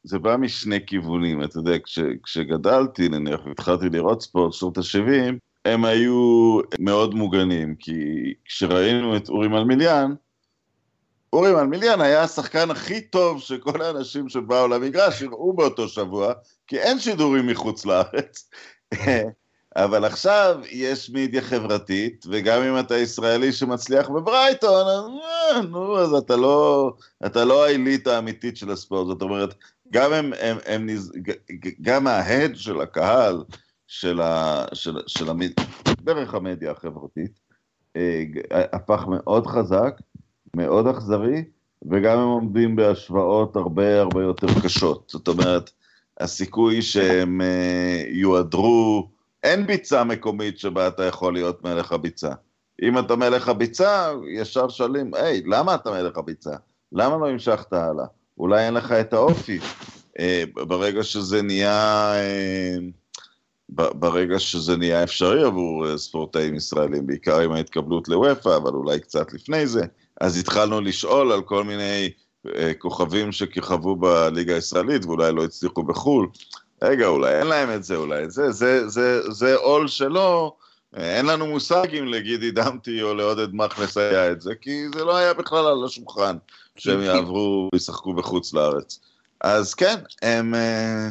[0.06, 5.34] זה בא משני כיוונים, אתה יודע, כש, כשגדלתי, נניח, התחלתי לראות ספורט, שנות ה-70,
[5.66, 7.94] הם היו מאוד מוגנים, כי
[8.46, 10.14] כשראינו את אורי מלמיליאן,
[11.34, 16.34] אורי מלמיליאן היה השחקן הכי טוב שכל האנשים שבאו למגרש יראו באותו שבוע,
[16.68, 18.50] כי אין שידורים מחוץ לארץ.
[19.76, 25.04] אבל עכשיו יש מידיה חברתית, וגם אם אתה ישראלי שמצליח בברייטון, אז
[25.56, 26.94] אה, נו, אז אתה לא,
[27.26, 29.08] אתה לא העילית האמיתית של הספורט.
[29.08, 29.56] זאת אומרת,
[29.92, 30.88] גם הם, הם, הם.
[31.82, 33.44] גם ההד של הקהל,
[33.88, 35.52] של, ה, של, של המד...
[36.02, 37.40] דרך המדיה החברתית,
[37.96, 40.02] אה, הפך מאוד חזק,
[40.56, 41.44] מאוד אכזרי,
[41.92, 45.10] וגם הם עומדים בהשוואות הרבה הרבה יותר קשות.
[45.10, 45.72] זאת אומרת,
[46.20, 49.10] הסיכוי שהם אה, יועדרו,
[49.44, 52.32] אין ביצה מקומית שבה אתה יכול להיות מלך הביצה.
[52.82, 56.56] אם אתה מלך הביצה, ישר שואלים, היי, למה אתה מלך הביצה?
[56.92, 58.06] למה לא המשכת הלאה?
[58.38, 59.60] אולי אין לך את האופי.
[60.20, 62.78] אה, ברגע שזה נהיה, אה,
[63.70, 69.34] ברגע שזה נהיה אפשרי עבור אה, ספורטאים ישראלים, בעיקר עם ההתקבלות לוופא, אבל אולי קצת
[69.34, 69.86] לפני זה,
[70.22, 72.10] אז התחלנו לשאול על כל מיני
[72.78, 76.28] כוכבים שכיכבו בליגה הישראלית ואולי לא הצליחו בחו"ל.
[76.82, 80.56] רגע, אולי אין להם את זה, אולי את זה, זה, זה, זה עול שלו,
[80.96, 85.16] אין לנו מושג אם לגידי דמתי או לעודד מכלס היה את זה, כי זה לא
[85.16, 86.38] היה בכלל על השולחן.
[86.78, 89.00] שהם יעברו וישחקו בחוץ לארץ.
[89.42, 91.10] אז כן, הם אה,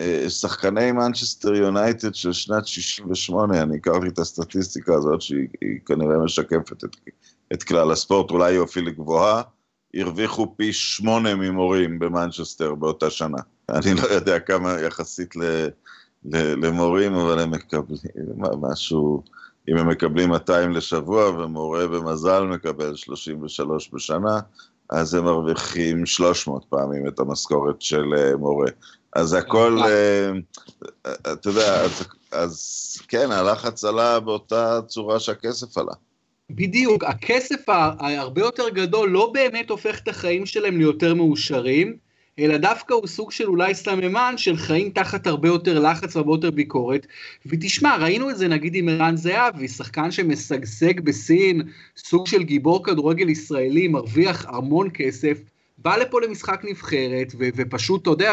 [0.00, 5.48] אה, שחקני מנצ'סטר יונייטד של שנת 68, אני הכרתי את הסטטיסטיקה הזאת, שהיא
[5.86, 6.96] כנראה משקפת את,
[7.52, 9.42] את כלל הספורט, אולי היא אפילו גבוהה,
[9.94, 13.38] הרוויחו פי שמונה ממורים במנצ'סטר באותה שנה.
[13.68, 15.42] אני לא יודע כמה יחסית ל,
[16.24, 17.98] ל, למורים, אבל הם מקבלים
[18.60, 19.22] משהו...
[19.68, 24.40] אם הם מקבלים 200 לשבוע ומורה במזל מקבל 33 בשנה,
[24.92, 28.70] אז הם מרוויחים 300 פעמים את המשכורת של uh, מורה.
[29.12, 35.92] אז הכל, uh, אתה יודע, אז, אז כן, הלחץ עלה באותה צורה שהכסף עלה.
[36.50, 41.96] בדיוק, הכסף הרבה יותר גדול לא באמת הופך את החיים שלהם ליותר מאושרים,
[42.38, 46.50] אלא דווקא הוא סוג של אולי סממן של חיים תחת הרבה יותר לחץ והרבה יותר
[46.50, 47.06] ביקורת.
[47.46, 51.62] ותשמע, ראינו את זה נגיד עם ערן זהבי, שחקן שמשגשג בסין,
[51.96, 55.38] סוג של גיבור כדורגל ישראלי, מרוויח המון כסף,
[55.78, 58.32] בא לפה למשחק נבחרת, ו- ופשוט, אתה יודע,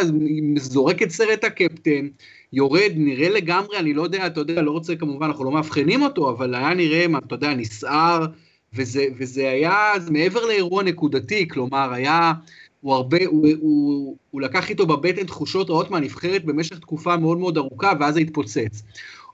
[0.58, 2.08] זורק את סרט הקפטן,
[2.54, 6.30] יורד, נראה לגמרי, אני לא יודע, אתה יודע, לא רוצה כמובן, אנחנו לא מאבחנים אותו,
[6.30, 8.26] אבל היה נראה, אתה יודע, נסער,
[8.74, 12.34] וזה, וזה היה מעבר לאירוע נקודתי, כלומר, היה
[12.82, 17.58] הוא הרבה, הוא, הוא, הוא לקח איתו בבטן תחושות רעות מהנבחרת במשך תקופה מאוד מאוד
[17.58, 18.84] ארוכה, ואז זה התפוצץ.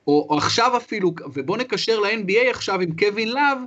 [0.08, 3.58] או, או עכשיו אפילו, ובוא נקשר ל-NBA עכשיו עם קווין לאב,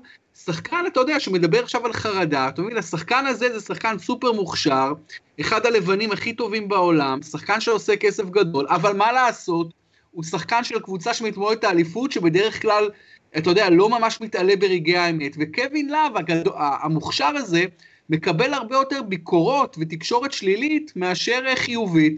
[0.45, 4.93] שחקן, אתה יודע, שמדבר עכשיו על חרדה, אתה מבין, השחקן הזה זה שחקן סופר מוכשר,
[5.41, 9.73] אחד הלבנים הכי טובים בעולם, שחקן שעושה כסף גדול, אבל מה לעשות,
[10.11, 12.91] הוא שחקן של קבוצה שמתמודדת על האליפות, שבדרך כלל,
[13.37, 16.13] אתה יודע, לא ממש מתעלה ברגעי האמת, וקווין לאב,
[16.57, 17.65] המוכשר הזה,
[18.11, 22.17] מקבל הרבה יותר ביקורות ותקשורת שלילית מאשר חיובית,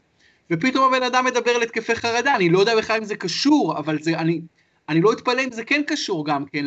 [0.51, 4.03] ופתאום הבן אדם מדבר על התקפי חרדה, אני לא יודע בכלל אם זה קשור, אבל
[4.03, 4.41] זה, אני,
[4.89, 6.65] אני לא אתפלא אם זה כן קשור גם כן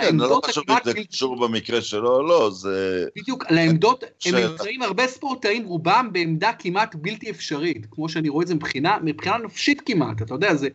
[0.00, 3.04] כן, לא חשוב אם זה קשור במקרה שלו או לא, זה...
[3.16, 8.48] בדיוק, לעמדות, הם נמצאים הרבה ספורטאים, רובם בעמדה כמעט בלתי אפשרית, כמו שאני רואה את
[8.48, 10.68] זה מבחינה, מבחינה נפשית כמעט, אתה יודע, זה,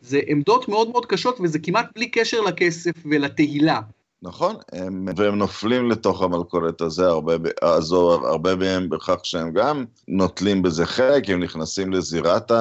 [0.00, 3.80] זה עמדות מאוד מאוד קשות וזה כמעט בלי קשר לכסף ולתהילה.
[4.26, 10.62] נכון, הם, והם נופלים לתוך המלכודת הזה, הרבה, הזו, הרבה מהם בכך שהם גם נוטלים
[10.62, 12.52] בזה חלק, הם נכנסים לזירת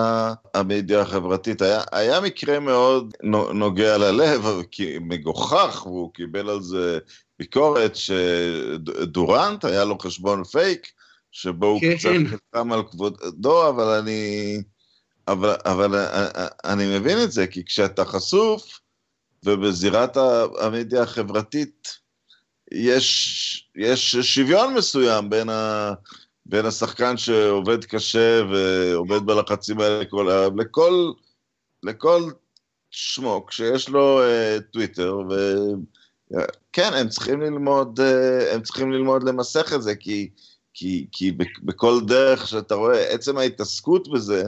[0.53, 1.61] המדיה החברתית.
[1.61, 3.13] היה, היה מקרה מאוד
[3.53, 6.99] נוגע ללב, כי מגוחך, והוא קיבל על זה
[7.39, 10.87] ביקורת, שדורנט היה לו חשבון פייק,
[11.31, 11.97] שבו הוא כן.
[11.97, 14.61] קצת חלקם על כבודו, אבל אני...
[15.27, 16.05] אבל, אבל
[16.65, 18.79] אני מבין את זה, כי כשאתה חשוף,
[19.45, 20.17] ובזירת
[20.59, 21.97] המדיה החברתית
[22.71, 25.93] יש, יש שוויון מסוים בין, ה,
[26.45, 31.11] בין השחקן שעובד קשה ועובד בלחצים האלה לכל, לכל,
[31.83, 32.31] לכל
[32.91, 35.17] שמוק שיש לו uh, טוויטר,
[36.31, 40.29] וכן, הם צריכים ללמוד, uh, הם צריכים ללמוד למסך את זה, כי,
[40.73, 41.31] כי, כי
[41.63, 44.43] בכל דרך שאתה רואה, עצם ההתעסקות בזה,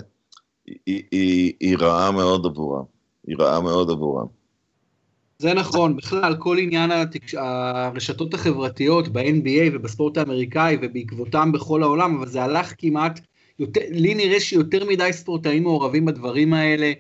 [0.66, 2.84] היא, היא, היא רעה מאוד עבורם.
[3.28, 4.37] היא רעה מאוד עבורם.
[5.40, 7.36] זה נכון, בכלל כל עניין התקש...
[7.36, 13.20] הרשתות החברתיות ב-NBA ובספורט האמריקאי ובעקבותם בכל העולם, אבל זה הלך כמעט,
[13.60, 16.92] יותר, לי נראה שיותר מדי ספורטאים מעורבים בדברים האלה,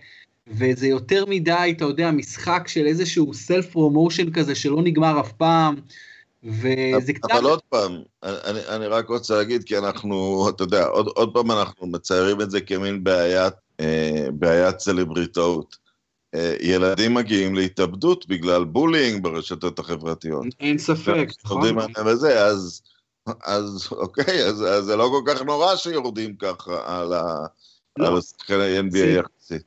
[0.47, 5.75] וזה יותר מדי, אתה יודע, משחק של איזשהו self promotion כזה שלא נגמר אף פעם,
[6.43, 7.31] וזה קצת...
[7.31, 11.51] אבל עוד פעם, אני, אני רק רוצה להגיד, כי אנחנו, אתה יודע, עוד, עוד פעם
[11.51, 15.86] אנחנו מציירים את זה כמין בעיית, אה, בעיית סלבריטאות.
[16.35, 20.45] אה, ילדים מגיעים להתאבדות בגלל בולינג ברשתות החברתיות.
[20.59, 21.77] אין ספק, נכון.
[22.05, 22.81] וזה, אז,
[23.45, 27.07] אז אוקיי, אז, אז זה לא כל כך נורא שיורדים ככה על,
[27.97, 28.07] לא.
[28.07, 29.61] על השחקני NBA יחסית.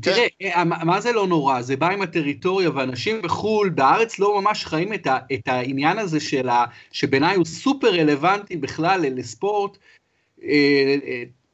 [0.00, 0.68] תראה, כן.
[0.68, 1.62] מה זה לא נורא?
[1.62, 6.20] זה בא עם הטריטוריה, ואנשים בחו"ל, בארץ לא ממש חיים את, ה, את העניין הזה
[6.20, 6.64] של ה...
[6.92, 9.78] שבעיניי הוא סופר רלוונטי בכלל לספורט.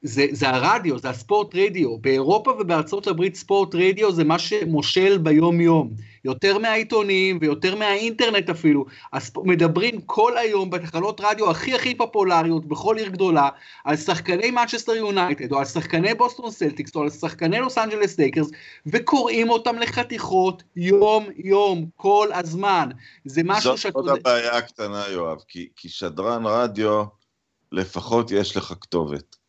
[0.03, 1.99] זה, זה הרדיו, זה ה sports radio.
[1.99, 5.91] באירופה ובארצות הברית sports radio זה מה שמושל ביום-יום.
[6.25, 8.85] יותר מהעיתונים ויותר מהאינטרנט אפילו.
[9.13, 9.39] הספ...
[9.39, 13.49] מדברים כל היום בתחנות רדיו הכי הכי פופולריות בכל עיר גדולה,
[13.85, 18.51] על שחקני מנצ'סטר יונייטד, או על שחקני בוסטון סלטיקס, או על שחקני לוס אנג'לס לייקרס,
[18.87, 22.89] וקוראים אותם לחתיכות יום-יום, כל הזמן.
[23.25, 23.99] זה משהו שאתה...
[24.01, 27.05] זאת עוד הבעיה הקטנה, יואב, כי, כי שדרן רדיו,
[27.73, 29.40] לפחות יש לך כתובת.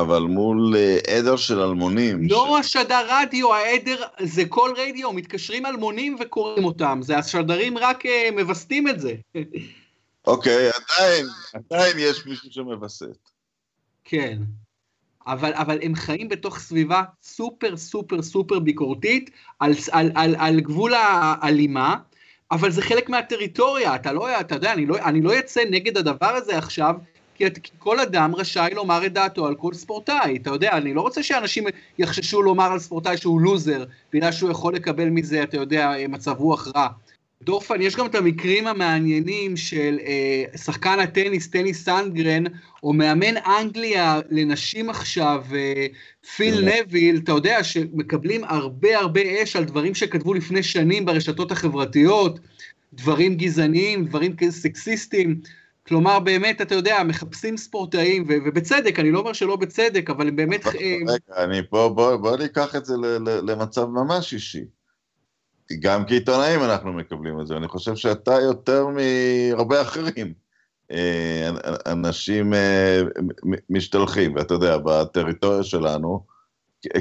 [0.00, 2.28] אבל מול אה, עדר של אלמונים.
[2.28, 2.66] לא ש...
[2.66, 8.88] השדר רדיו, העדר, זה כל רדיו, מתקשרים אלמונים וקוראים אותם, זה השדרים רק uh, מווסתים
[8.88, 9.14] את זה.
[10.26, 13.28] אוקיי, עדיין, עדיין יש מישהו שמווסת.
[14.04, 14.38] כן,
[15.26, 20.94] אבל, אבל הם חיים בתוך סביבה סופר סופר סופר ביקורתית, על, על, על, על גבול
[20.94, 21.96] האלימה,
[22.50, 26.26] אבל זה חלק מהטריטוריה, אתה לא, אתה יודע, אני לא, אני לא אצא נגד הדבר
[26.26, 26.94] הזה עכשיו,
[27.34, 27.44] כי
[27.78, 31.64] כל אדם רשאי לומר את דעתו על כל ספורטאי, אתה יודע, אני לא רוצה שאנשים
[31.98, 36.68] יחששו לומר על ספורטאי שהוא לוזר, בגלל שהוא יכול לקבל מזה, אתה יודע, מצב רוח
[36.76, 36.88] רע.
[37.44, 42.44] דורפן, יש גם את המקרים המעניינים של אה, שחקן הטניס, טניס סנדגרן,
[42.82, 45.86] או מאמן אנגליה לנשים עכשיו, אה,
[46.36, 46.68] פיל.
[46.68, 52.40] נביל, אתה יודע, שמקבלים הרבה הרבה אש על דברים שכתבו לפני שנים ברשתות החברתיות,
[52.92, 55.40] דברים גזעניים, דברים סקסיסטיים.
[55.88, 60.36] כלומר, באמת, אתה יודע, מחפשים ספורטאים, ו- ובצדק, אני לא אומר שלא בצדק, אבל הם
[60.36, 60.66] באמת...
[60.66, 64.64] רגע, אני פה, בוא, בוא ניקח את זה למצב ממש אישי.
[65.80, 70.32] גם כעיתונאים אנחנו מקבלים את זה, אני חושב שאתה יותר מהרבה אחרים.
[70.90, 71.50] אה,
[71.86, 73.00] אנשים אה,
[73.70, 76.24] משתלחים, ואתה יודע, בטריטוריה שלנו,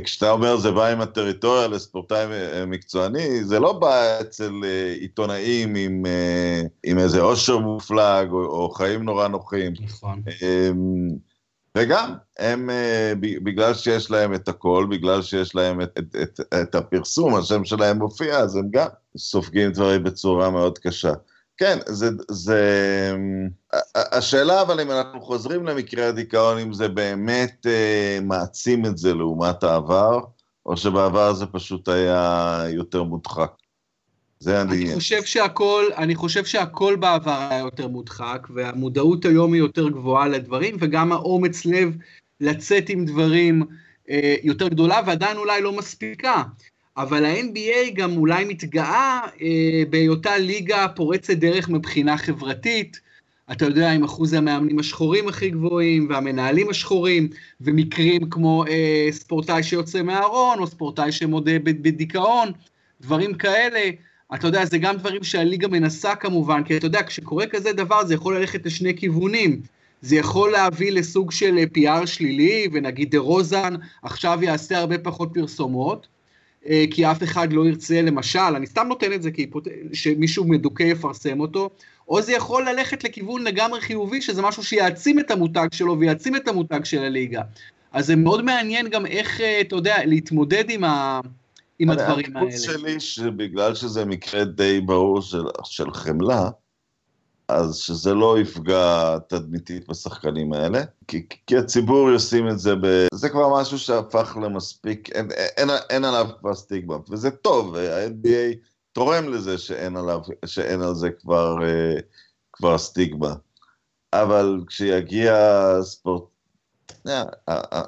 [0.04, 2.26] כשאתה אומר זה בא עם הטריטוריה לספורטאי
[2.68, 8.70] מקצועני, זה לא בא אצל אה, עיתונאים עם, אה, עם איזה עושר מופלג או, או
[8.70, 9.74] חיים נורא נוחים.
[9.82, 10.22] נכון.
[10.42, 11.10] אמ,
[11.78, 16.76] וגם, הם, אה, בגלל שיש להם את הכל, בגלל שיש להם את, את, את, את
[16.76, 21.14] הפרסום, השם שלהם מופיע, אז הם גם סופגים דברים בצורה מאוד קשה.
[21.62, 22.62] כן, זה, זה...
[23.96, 29.64] השאלה אבל אם אנחנו חוזרים למקרה הדיכאון, אם זה באמת אה, מעצים את זה לעומת
[29.64, 30.20] העבר,
[30.66, 33.52] או שבעבר זה פשוט היה יותר מודחק.
[34.40, 34.86] זה אני...
[34.86, 40.28] אני חושב שהכל, אני חושב שהכל בעבר היה יותר מודחק, והמודעות היום היא יותר גבוהה
[40.28, 41.96] לדברים, וגם האומץ לב
[42.40, 43.64] לצאת עם דברים
[44.10, 46.44] אה, יותר גדולה, ועדיין אולי לא מספיקה.
[47.02, 53.00] אבל ה-NBA גם אולי מתגאה אה, בהיותה ליגה פורצת דרך מבחינה חברתית.
[53.52, 57.30] אתה יודע, עם אחוז המאמנים השחורים הכי גבוהים, והמנהלים השחורים,
[57.62, 62.52] ומקרים כמו אה, ספורטאי שיוצא מהארון, או ספורטאי שמודה בדיכאון,
[63.02, 63.90] דברים כאלה.
[64.36, 68.14] אתה יודע, זה גם דברים שהליגה מנסה כמובן, כי אתה יודע, כשקורה כזה דבר, זה
[68.14, 69.62] יכול ללכת לשני כיוונים.
[70.02, 76.08] זה יכול להביא לסוג של PR שלילי, ונגיד דה רוזן עכשיו יעשה הרבה פחות פרסומות,
[76.08, 76.21] אה,
[76.66, 79.50] כי אף אחד לא ירצה, למשל, אני סתם נותן את זה כי
[79.94, 81.70] שמישהו מדוכא יפרסם אותו,
[82.08, 86.48] או זה יכול ללכת לכיוון לגמרי חיובי, שזה משהו שיעצים את המותג שלו ויעצים את
[86.48, 87.42] המותג של הליגה.
[87.92, 91.20] אז זה מאוד מעניין גם איך, אה, אתה יודע, להתמודד עם, ה,
[91.80, 92.48] עם הדברים האלה.
[92.48, 96.50] הטיפוס שלי, שבגלל שזה מקרה די ברור של, של חמלה,
[97.52, 103.08] אז שזה לא יפגע תדמיתית בשחקנים האלה, כי, כי הציבור ישים את זה ב...
[103.14, 108.58] זה כבר משהו שהפך למספיק, אין, אין, אין עליו כבר סטיגמה, וזה טוב, ה-NBA
[108.94, 112.00] תורם לזה שאין, עליו, שאין על זה כבר, אה,
[112.54, 113.34] כבר סטיגמה.
[114.14, 115.36] אבל כשיגיע
[115.82, 116.24] ספורט...
[117.08, 117.24] אה,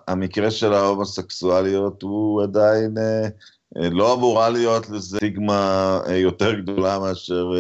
[0.07, 3.27] המקרה של ההומוסקסואליות הוא עדיין אה,
[3.89, 7.51] לא אמורה להיות לזה סטיגמה יותר גדולה מאשר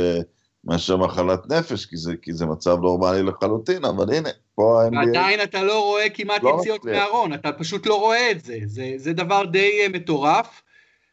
[0.63, 4.95] מאשר מחלת נפש, כי זה, כי זה מצב נורמלי לחלוטין, אבל הנה, פה ה-NBA...
[4.95, 8.57] ועדיין אתה לא רואה כמעט לא יציאות מהארון, אתה פשוט לא רואה את זה.
[8.65, 10.61] זה, זה דבר די uh, מטורף,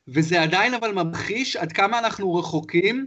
[0.08, 3.06] וזה עדיין אבל ממחיש עד כמה אנחנו רחוקים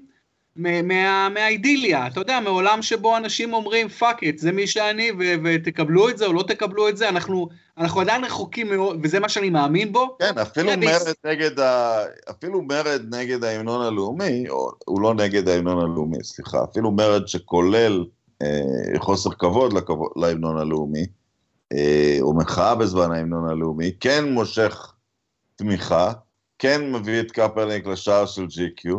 [0.56, 2.08] מה, מהאידיליה.
[2.08, 6.26] אתה יודע, מעולם שבו אנשים אומרים, fuck it, זה מי שאני, ו- ותקבלו את זה
[6.26, 10.18] או לא תקבלו את זה, אנחנו, אנחנו עדיין רחוקים מאוד, וזה מה שאני מאמין בו.
[10.20, 12.00] כן, אפילו מרד נגד, ה...
[12.30, 18.06] אפילו מרד נגד ההמנון הלאומי, או הוא לא נגד ההמנון הלאומי, סליחה, אפילו מרד שכולל
[18.42, 21.06] אה, חוסר כבוד לכבוד, להמנון הלאומי,
[21.74, 24.94] אה, או מחאה בזמן ההמנון הלאומי, כן מושך
[25.56, 26.12] תמיכה,
[26.60, 28.90] כן מביא את קפרניק לשער של GQ,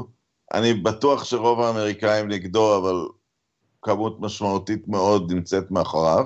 [0.55, 3.09] אני בטוח שרוב האמריקאים נגדו, אבל
[3.83, 6.25] כמות משמעותית מאוד נמצאת מאחוריו.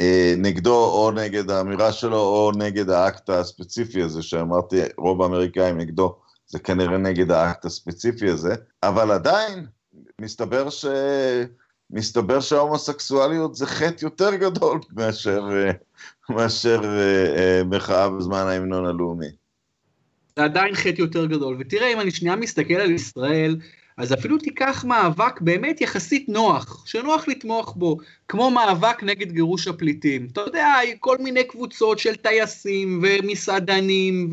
[0.00, 6.16] אה, נגדו או נגד האמירה שלו או נגד האקט הספציפי הזה שאמרתי, רוב האמריקאים נגדו,
[6.46, 9.66] זה כנראה נגד האקט הספציפי הזה, אבל עדיין
[10.20, 10.86] מסתבר ש...
[11.90, 15.70] מסתבר שההומוסקסואליות זה חטא יותר גדול מאשר, אה,
[16.36, 19.43] מאשר אה, מחאה בזמן ההמנון הלאומי.
[20.38, 21.56] זה עדיין חטא יותר גדול.
[21.58, 23.56] ותראה, אם אני שנייה מסתכל על ישראל,
[23.96, 27.96] אז אפילו תיקח מאבק באמת יחסית נוח, שנוח לתמוך בו,
[28.28, 30.28] כמו מאבק נגד גירוש הפליטים.
[30.32, 34.30] אתה יודע, כל מיני קבוצות של טייסים ומסעדנים,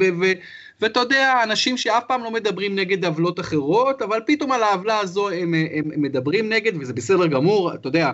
[0.79, 5.29] ואתה יודע, אנשים שאף פעם לא מדברים נגד עוולות אחרות, אבל פתאום על העוולה הזו
[5.29, 8.11] הם, הם, הם מדברים נגד, וזה בסדר גמור, אתה יודע.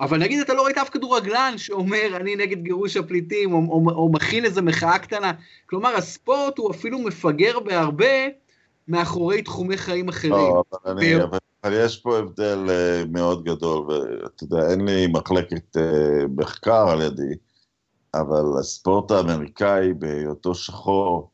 [0.00, 4.12] אבל נגיד אתה לא ראית אף כדורגלן שאומר אני נגד גירוש הפליטים, או, או, או
[4.12, 5.32] מכין איזה מחאה קטנה.
[5.66, 8.28] כלומר, הספורט הוא אפילו מפגר בהרבה
[8.88, 10.32] מאחורי תחומי חיים אחרים.
[10.32, 15.06] לא, אבל, אני, אבל, אבל יש פה הבדל uh, מאוד גדול, ואתה יודע, אין לי
[15.06, 15.80] מחלקת uh,
[16.36, 17.34] מחקר על ידי,
[18.14, 21.30] אבל הספורט האמריקאי בהיותו שחור,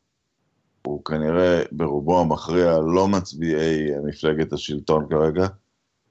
[0.85, 5.47] הוא כנראה ברובו המכריע לא מצביעי מפלגת השלטון כרגע.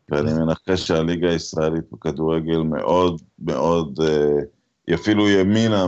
[0.09, 4.39] ואני מנחש שהליגה הישראלית בכדורגל מאוד מאוד, אה,
[4.87, 5.87] היא אפילו ימינה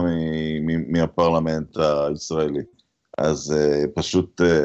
[0.87, 2.61] מהפרלמנט הישראלי.
[3.17, 4.63] אז אה, פשוט אה,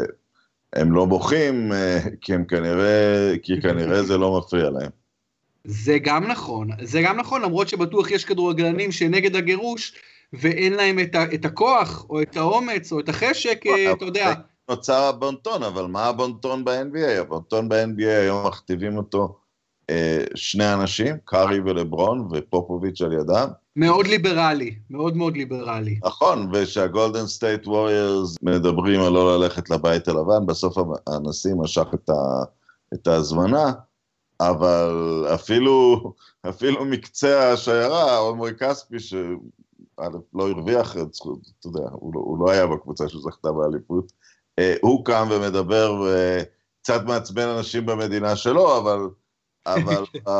[0.72, 1.72] הם לא בוכים,
[2.20, 4.90] כי הם כנראה, כי כנראה זה לא מפריע להם.
[5.64, 9.94] זה גם נכון, זה גם נכון, למרות שבטוח יש כדורגלנים שנגד הגירוש,
[10.32, 14.32] ואין להם את, ה, את הכוח, או את האומץ, או את החשק, אתה יודע.
[14.68, 17.20] נוצר הבונטון, אבל מה הבונטון ב-NBA?
[17.20, 19.41] הבונטון ב-NBA היום מכתיבים אותו
[20.34, 23.48] שני אנשים, קר ולברון ופופוביץ' על ידם.
[23.76, 26.00] מאוד ליברלי, מאוד מאוד ליברלי.
[26.04, 32.44] נכון, ושהגולדן סטייט ווריורס מדברים על לא ללכת לבית הלבן, בסוף הנשיא משך את, ה,
[32.94, 33.72] את ההזמנה,
[34.40, 36.12] אבל אפילו,
[36.48, 39.16] אפילו מקצה השיירה, עומרי כספי, שא'
[40.34, 44.12] לא הרוויח את זכות, אתה יודע, הוא לא, הוא לא היה בקבוצה שזכתה באליפות,
[44.58, 48.98] אה, הוא קם ומדבר וקצת מעצבן אנשים במדינה שלו, אבל
[49.66, 50.30] אבל uh,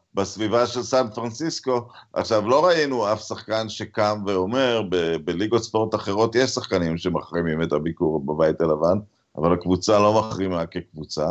[0.14, 6.34] בסביבה של סן פרנסיסקו, עכשיו לא ראינו אף שחקן שקם ואומר, ב- בליגות ספורט אחרות
[6.34, 8.98] יש שחקנים שמחרימים את הביקור בבית הלבן,
[9.36, 11.26] אבל הקבוצה לא מחרימה כקבוצה.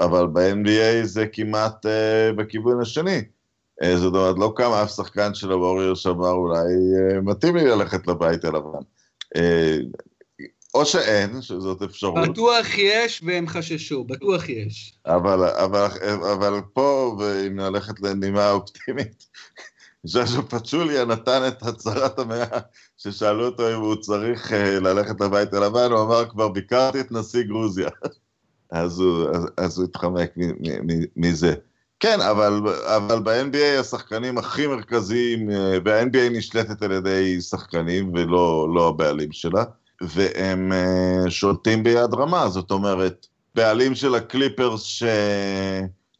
[0.00, 1.86] אבל ב-NBA זה כמעט
[2.36, 3.22] בכיוון השני.
[3.94, 6.64] זאת אומרת, לא קם אף שחקן של הווריור שאמר אולי
[7.22, 8.78] מתאים לי ללכת לבית הלבן.
[10.74, 12.28] או שאין, שזאת אפשרות.
[12.28, 14.94] בטוח יש והם חששו, בטוח יש.
[15.06, 15.86] אבל, אבל,
[16.32, 19.26] אבל פה, ואם נלכת לנימה אופטימית,
[20.04, 22.58] ז'ז'ו פצ'וליה נתן את הצהרת המאה,
[22.96, 27.42] ששאלו אותו אם הוא צריך אה, ללכת לבית הלבן, הוא אמר, כבר ביקרתי את נשיא
[27.42, 27.88] גרוזיה.
[28.70, 30.34] אז הוא, אז, אז הוא התחמק
[31.16, 31.54] מזה.
[32.00, 32.60] כן, אבל,
[32.96, 39.64] אבל ב-NBA השחקנים הכי מרכזיים, אה, ב-NBA נשלטת על ידי שחקנים ולא לא הבעלים שלה.
[40.02, 44.82] והם uh, שולטים ביד רמה, זאת אומרת, בעלים של הקליפרס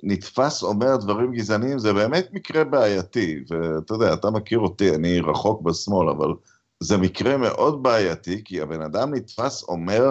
[0.02, 5.62] שנתפס אומר דברים גזעניים, זה באמת מקרה בעייתי, ואתה יודע, אתה מכיר אותי, אני רחוק
[5.62, 6.32] בשמאל, אבל
[6.80, 10.10] זה מקרה מאוד בעייתי, כי הבן אדם נתפס אומר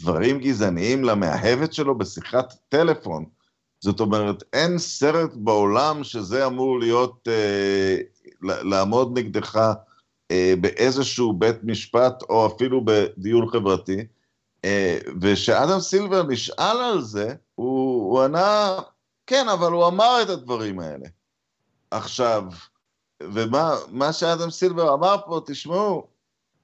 [0.00, 3.24] דברים גזעניים למאהבת שלו בשיחת טלפון.
[3.80, 7.96] זאת אומרת, אין סרט בעולם שזה אמור להיות, אה,
[8.42, 9.72] לעמוד נגדך אה,
[10.60, 14.06] באיזשהו בית משפט או אפילו בדיון חברתי,
[14.64, 18.78] אה, ושאדם סילבר נשאל על זה, הוא, הוא ענה,
[19.26, 21.06] כן, אבל הוא אמר את הדברים האלה.
[21.90, 22.44] עכשיו,
[23.22, 26.06] ומה שאדם סילבר אמר פה, תשמעו,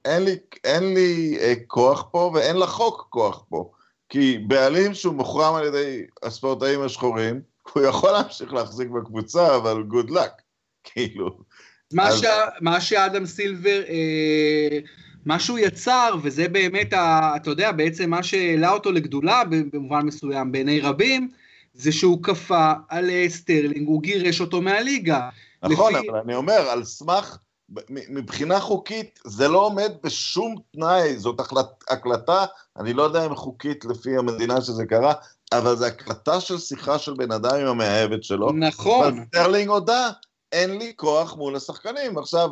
[0.05, 3.71] אין לי, אין לי אה, כוח פה ואין לחוק כוח פה.
[4.09, 7.41] כי בעלים שהוא מוחרם על ידי הספורטאים השחורים,
[7.73, 10.41] הוא יכול להמשיך להחזיק בקבוצה, אבל good luck,
[10.83, 11.39] כאילו.
[11.93, 12.19] מה, אז...
[12.19, 12.25] ש...
[12.61, 14.79] מה שאדם סילבר, אה,
[15.25, 20.51] מה שהוא יצר, וזה באמת, ה, אתה יודע, בעצם מה שהעלה אותו לגדולה במובן מסוים
[20.51, 21.29] בעיני רבים,
[21.73, 25.29] זה שהוא כפה על סטרלינג, הוא גירש אותו מהליגה.
[25.63, 26.09] נכון, לפי...
[26.09, 27.37] אבל אני אומר, על סמך,
[27.89, 32.45] מבחינה חוקית, זה לא עומד בשום תנאי, זאת החלט, הקלטה,
[32.79, 35.13] אני לא יודע אם חוקית לפי המדינה שזה קרה,
[35.51, 38.51] אבל זו הקלטה של שיחה של בן אדם עם המאהבת שלו.
[38.51, 39.07] נכון.
[39.07, 40.09] אבל סטרלינג הודה,
[40.51, 42.17] אין לי כוח מול השחקנים.
[42.17, 42.49] עכשיו,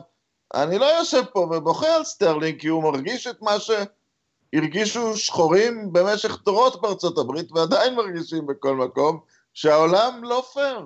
[0.54, 6.44] אני לא יושב פה ובוכה על סטרלינג כי הוא מרגיש את מה שהרגישו שחורים במשך
[6.46, 9.20] דורות בארצות הברית ועדיין מרגישים בכל מקום,
[9.54, 10.86] שהעולם לא פייר.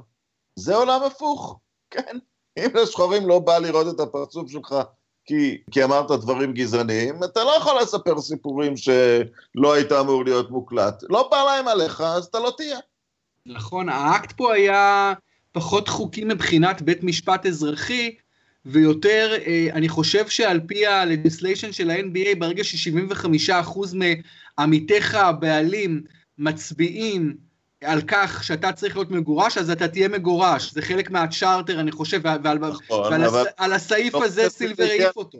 [0.55, 1.59] זה עולם הפוך,
[1.91, 2.17] כן?
[2.59, 4.75] אם לשחורים לא בא לראות את הפרצוף שלך
[5.25, 11.03] כי, כי אמרת דברים גזעניים, אתה לא יכול לספר סיפורים שלא היית אמור להיות מוקלט.
[11.09, 12.79] לא בא להם עליך, אז אתה לא תהיה.
[13.45, 15.13] נכון, האקט פה היה...
[15.53, 18.15] פחות חוקים מבחינת בית משפט אזרחי,
[18.65, 23.79] ויותר, אה, אני חושב שעל פי הלגיסליישן של ה-NBA, ברגע ש-75%
[24.57, 26.03] מעמיתיך הבעלים
[26.37, 27.37] מצביעים
[27.83, 30.73] על כך שאתה צריך להיות מגורש, אז אתה תהיה מגורש.
[30.73, 33.45] זה חלק מהצ'ארטר, אני חושב, ועל, נכון, ועל אבל...
[33.57, 35.39] הס, הסעיף לא הזה סילבר העיף אותו.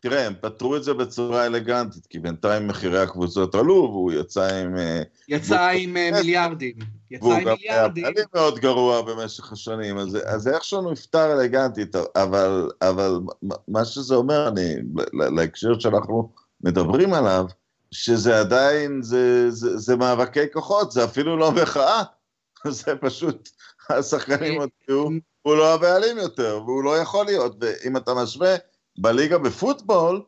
[0.00, 4.76] תראה, הם פתרו את זה בצורה אלגנטית, כי בינתיים מחירי הקבוצות עלו, והוא יצא עם...
[4.76, 6.74] אה, יצא עם אה, מיליארדים.
[7.10, 8.04] יצא עם מיליארדים.
[8.04, 13.20] והוא גם היה מאוד גרוע במשך השנים, אז, אז איכשהו נפתר אלגנטית, אבל, אבל
[13.68, 14.74] מה שזה אומר, אני,
[15.12, 16.30] להקשר שאנחנו
[16.60, 17.46] מדברים עליו,
[17.90, 22.02] שזה עדיין, זה, זה, זה מאבקי כוחות, זה אפילו לא מחאה,
[22.68, 23.48] זה פשוט,
[23.90, 25.10] השחקנים הודיעו,
[25.42, 28.54] הוא לא הבעלים יותר, והוא לא יכול להיות, ואם אתה משווה,
[29.00, 30.22] בליגה בפוטבול,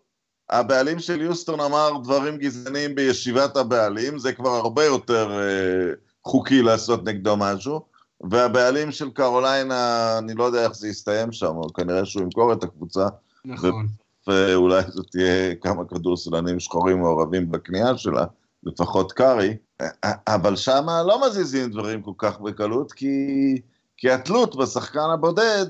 [0.50, 5.92] הבעלים של יוסטון אמר דברים גזעניים בישיבת הבעלים, זה כבר הרבה יותר אה,
[6.24, 7.80] חוקי לעשות נגדו משהו,
[8.20, 13.06] והבעלים של קרוליינה, אני לא יודע איך זה יסתיים שם, כנראה שהוא ימכור את הקבוצה.
[13.44, 13.86] נכון.
[14.26, 18.24] ואולי זו תהיה כמה כדורסלנים שחורים מעורבים בקנייה שלה,
[18.64, 19.56] לפחות קארי,
[20.28, 23.06] אבל שם לא מזיזים דברים כל כך בקלות, כי,
[23.96, 25.66] כי התלות בשחקן הבודד,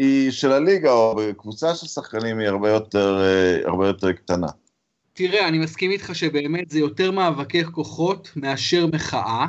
[0.00, 4.46] היא של הליגה, או בקבוצה של שחקנים היא הרבה יותר, אה, הרבה יותר קטנה.
[5.12, 9.46] תראה, אני מסכים איתך שבאמת זה יותר מאבקי כוחות מאשר מחאה,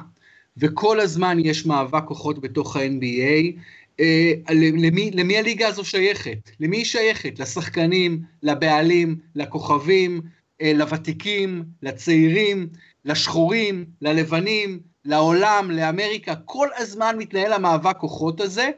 [0.57, 3.59] וכל הזמן יש מאבק כוחות בתוך ה-NBA.
[3.99, 6.51] אה, למי, למי הליגה הזו שייכת?
[6.59, 7.39] למי היא שייכת?
[7.39, 10.21] לשחקנים, לבעלים, לכוכבים,
[10.61, 12.67] אה, לוותיקים, לצעירים,
[13.05, 18.69] לשחורים, ללבנים, לעולם, לאמריקה, כל הזמן מתנהל המאבק כוחות הזה,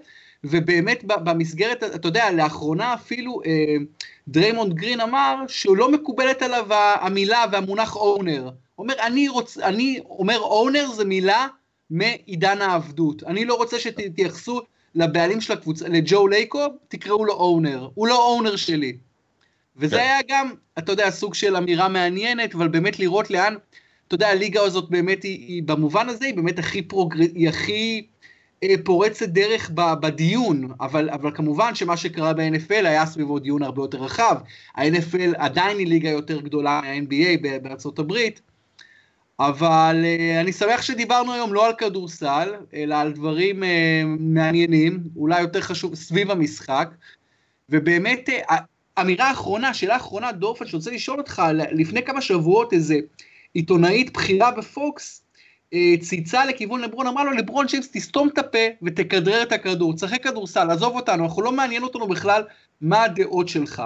[0.43, 3.75] ובאמת במסגרת, אתה יודע, לאחרונה אפילו אה,
[4.27, 6.65] דריימונד גרין אמר שהוא לא מקובלת עליו
[7.01, 8.49] המילה והמונח owner.
[8.77, 11.47] אומר, אני רוצה, אני אומר owner זה מילה
[11.89, 13.23] מעידן העבדות.
[13.23, 14.61] אני לא רוצה שתתייחסו
[14.95, 17.89] לבעלים של הקבוצה, לג'ו לייקוב, תקראו לו אונר.
[17.93, 18.97] הוא לא אונר שלי.
[19.77, 20.01] וזה כן.
[20.01, 23.55] היה גם, אתה יודע, סוג של אמירה מעניינת, אבל באמת לראות לאן,
[24.07, 27.19] אתה יודע, הליגה הזאת באמת היא, היא במובן הזה, היא באמת הכי פרוגר...
[27.35, 28.07] היא הכי
[28.83, 34.35] פורצת דרך בדיון, אבל, אבל כמובן שמה שקרה ב-NFL היה סביבו דיון הרבה יותר רחב.
[34.75, 38.41] ה-NFL עדיין היא ליגה יותר גדולה מה-NBA בארצות הברית,
[39.39, 40.05] אבל
[40.41, 43.63] אני שמח שדיברנו היום לא על כדורסל, אלא על דברים
[44.19, 46.89] מעניינים, אולי יותר חשוב, סביב המשחק.
[47.69, 48.29] ובאמת,
[49.01, 51.41] אמירה אחרונה, שאלה אחרונה, דורפן, שאני רוצה לשאול אותך,
[51.71, 52.95] לפני כמה שבועות איזה
[53.53, 55.22] עיתונאית בכירה בפוקס, אה,
[56.01, 60.71] צייצה לכיוון לברון, אמרה לו, לברון ג'יימס, תסתום את הפה ותכדרר את הכדור, תשחק כדורסל,
[60.71, 62.43] עזוב אותנו, אנחנו לא מעניין אותנו בכלל
[62.81, 63.83] מה הדעות שלך.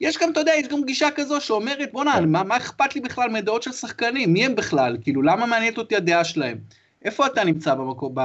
[0.00, 2.20] יש גם, אתה יודע, יש גם גישה כזו שאומרת, בוא'נה.
[2.20, 4.32] מה, מה אכפת לי בכלל מדעות של שחקנים?
[4.32, 4.96] מי הם בכלל?
[5.00, 6.58] כאילו, למה מעניינת אותי הדעה שלהם?
[7.04, 8.20] איפה אתה נמצא במקום, ב,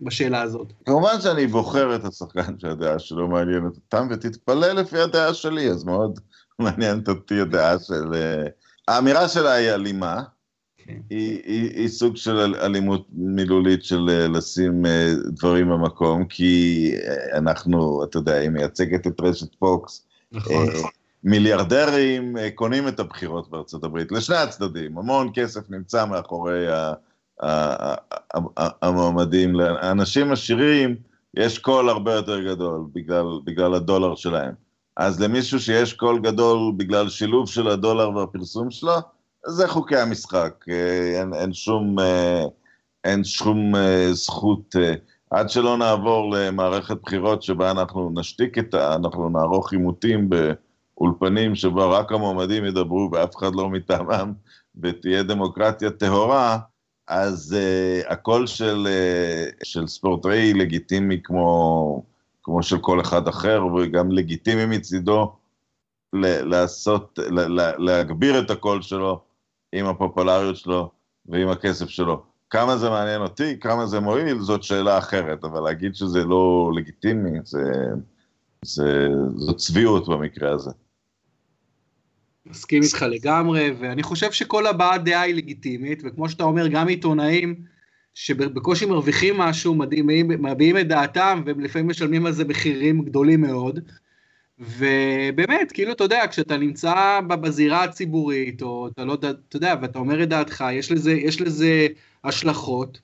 [0.00, 0.72] בשאלה הזאת?
[0.84, 6.20] כמובן שאני בוחר את השחקן שהדעה שלו מעניינת אותם, ותתפלא לפי הדעה שלי, אז מאוד
[6.58, 8.14] מעניינת אותי הדעה של...
[8.14, 8.44] אה,
[8.88, 10.22] האמירה שלה היא אלימה.
[10.88, 16.92] היא, היא, היא סוג של אלימות מילולית של אה, לשים אה, דברים במקום, כי
[17.34, 20.06] אנחנו, אתה יודע, היא מייצגת את רשת פוקס.
[20.32, 20.90] נכון, נכון.
[21.24, 26.66] מיליארדרים קונים את הבחירות בארצות הברית, לשני הצדדים, המון כסף נמצא מאחורי
[28.82, 29.54] המועמדים.
[29.54, 30.96] לאנשים עשירים
[31.36, 34.54] יש קול הרבה יותר גדול בגלל, בגלל הדולר שלהם.
[34.96, 38.92] אז למישהו שיש קול גדול בגלל שילוב של הדולר והפרסום שלו,
[39.46, 40.64] זה חוקי המשחק.
[40.68, 42.44] אה, אין, אין שום, אה,
[43.04, 44.76] אין שום אה, זכות,
[45.30, 48.94] עד שלא נעבור למערכת בחירות שבה אנחנו נשתיק את ה...
[48.94, 54.32] אנחנו נערוך עימותים באולפנים שבו רק המועמדים ידברו ואף אחד לא מטעמם,
[54.82, 56.58] ותהיה דמוקרטיה טהורה,
[57.08, 62.02] אז uh, הקול של, uh, של ספורטאי לגיטימי כמו,
[62.42, 65.32] כמו של כל אחד אחר, וגם לגיטימי מצידו
[66.12, 67.18] לעשות,
[67.78, 69.20] להגביר את הקול שלו
[69.72, 70.90] עם הפופולריות שלו
[71.26, 72.22] ועם הכסף שלו.
[72.50, 77.38] כמה זה מעניין אותי, כמה זה מועיל, זאת שאלה אחרת, אבל להגיד שזה לא לגיטימי,
[77.44, 77.72] זה,
[78.64, 80.70] זה, זאת צביעות במקרה הזה.
[82.46, 87.54] מסכים איתך לגמרי, ואני חושב שכל הבעת דעה היא לגיטימית, וכמו שאתה אומר, גם עיתונאים
[88.14, 89.74] שבקושי מרוויחים משהו,
[90.38, 93.80] מביעים את דעתם, והם לפעמים משלמים על זה מחירים גדולים מאוד.
[94.58, 99.98] ובאמת, כאילו, אתה יודע, כשאתה נמצא בזירה הציבורית, או אתה לא יודע, אתה יודע, ואתה
[99.98, 101.86] אומר את דעתך, יש לזה, יש לזה
[102.24, 103.00] השלכות,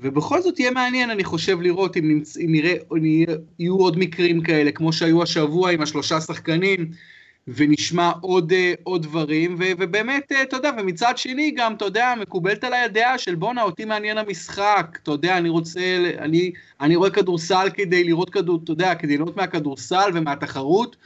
[0.00, 2.36] ובכל זאת יהיה מעניין, אני חושב, לראות אם, נמצ...
[2.36, 2.74] אם נראה,
[3.58, 6.90] יהיו עוד מקרים כאלה, כמו שהיו השבוע עם השלושה שחקנים,
[7.48, 12.14] ונשמע עוד, אה, עוד דברים, ו, ובאמת, אה, אתה יודע, ומצד שני גם, אתה יודע,
[12.20, 15.80] מקובלת עליי הדעה של בואנה, אותי מעניין המשחק, אתה יודע, אני רוצה,
[16.18, 20.96] אני, אני רואה כדורסל כדי לראות כדור, אתה יודע, כדי לראות מהכדורסל ומהתחרות,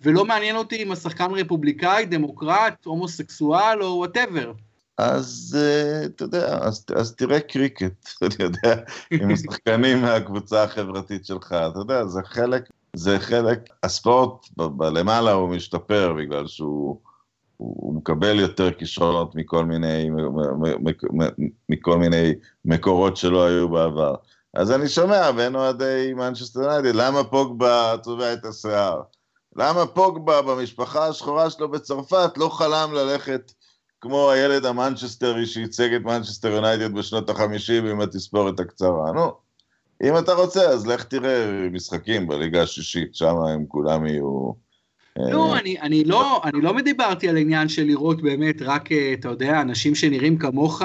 [0.00, 4.52] ולא מעניין אותי אם השחקן רפובליקאי, דמוקרט, הומוסקסואל או whatever.
[4.98, 8.74] אז uh, אתה יודע, אז, אז תראה קריקט, אני יודע,
[9.10, 12.62] עם השחקנים מהקבוצה החברתית שלך, אתה יודע, זה חלק
[12.94, 17.00] זה חלק, הספורט בלמעלה הוא משתפר בגלל שהוא
[17.56, 20.10] הוא מקבל יותר כישרונות מכל מיני,
[21.68, 22.34] מכל מיני
[22.64, 24.14] מקורות שלא היו בעבר.
[24.54, 29.02] אז אני שומע בין אוהדי מנצ'סטר יונייטד, למה פוגבה צובע את השיער?
[29.56, 33.52] למה פוגבה במשפחה השחורה שלו בצרפת לא חלם ללכת
[34.00, 39.12] כמו הילד המנצ'סטרי שייצג את מנצ'סטר יונייטד בשנות החמישים עם התספורת הקצרה?
[39.12, 39.32] נו,
[40.02, 44.52] אם אתה רוצה, אז לך תראה משחקים בליגה השישית, שם הם כולם יהיו...
[45.16, 49.12] לא, אה, אני, אני לא, אני לא מדיברתי על עניין של לראות באמת רק, אה,
[49.12, 50.82] אתה יודע, אנשים שנראים כמוך,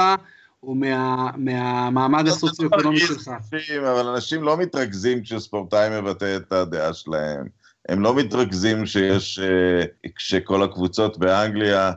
[0.63, 3.31] או מה, מהמעמד לא, הסוציו-אקונומי שלך.
[3.79, 7.47] אבל אנשים לא מתרכזים כשספורטאי מבטא את הדעה שלהם.
[7.89, 9.85] הם לא מתרכזים שיש, אה,
[10.15, 11.91] כשכל הקבוצות באנגליה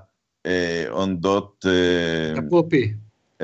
[0.91, 1.67] עונדות...
[2.37, 2.93] הפופי.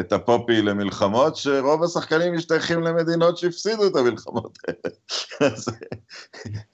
[0.00, 5.56] את הפופי למלחמות, שרוב השחקנים משתייכים למדינות שהפסידו את המלחמות האלה.
[5.64, 5.72] זה,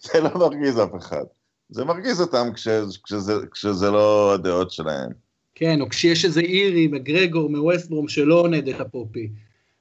[0.01, 1.25] זה לא מרגיז אף אחד.
[1.71, 2.69] זה מרגיז אותם כש,
[3.05, 5.11] כשזה, כשזה לא הדעות שלהם.
[5.55, 9.29] כן, או כשיש איזה אירי, מגרגור, מווסטברום, שלא עונד את הפופי.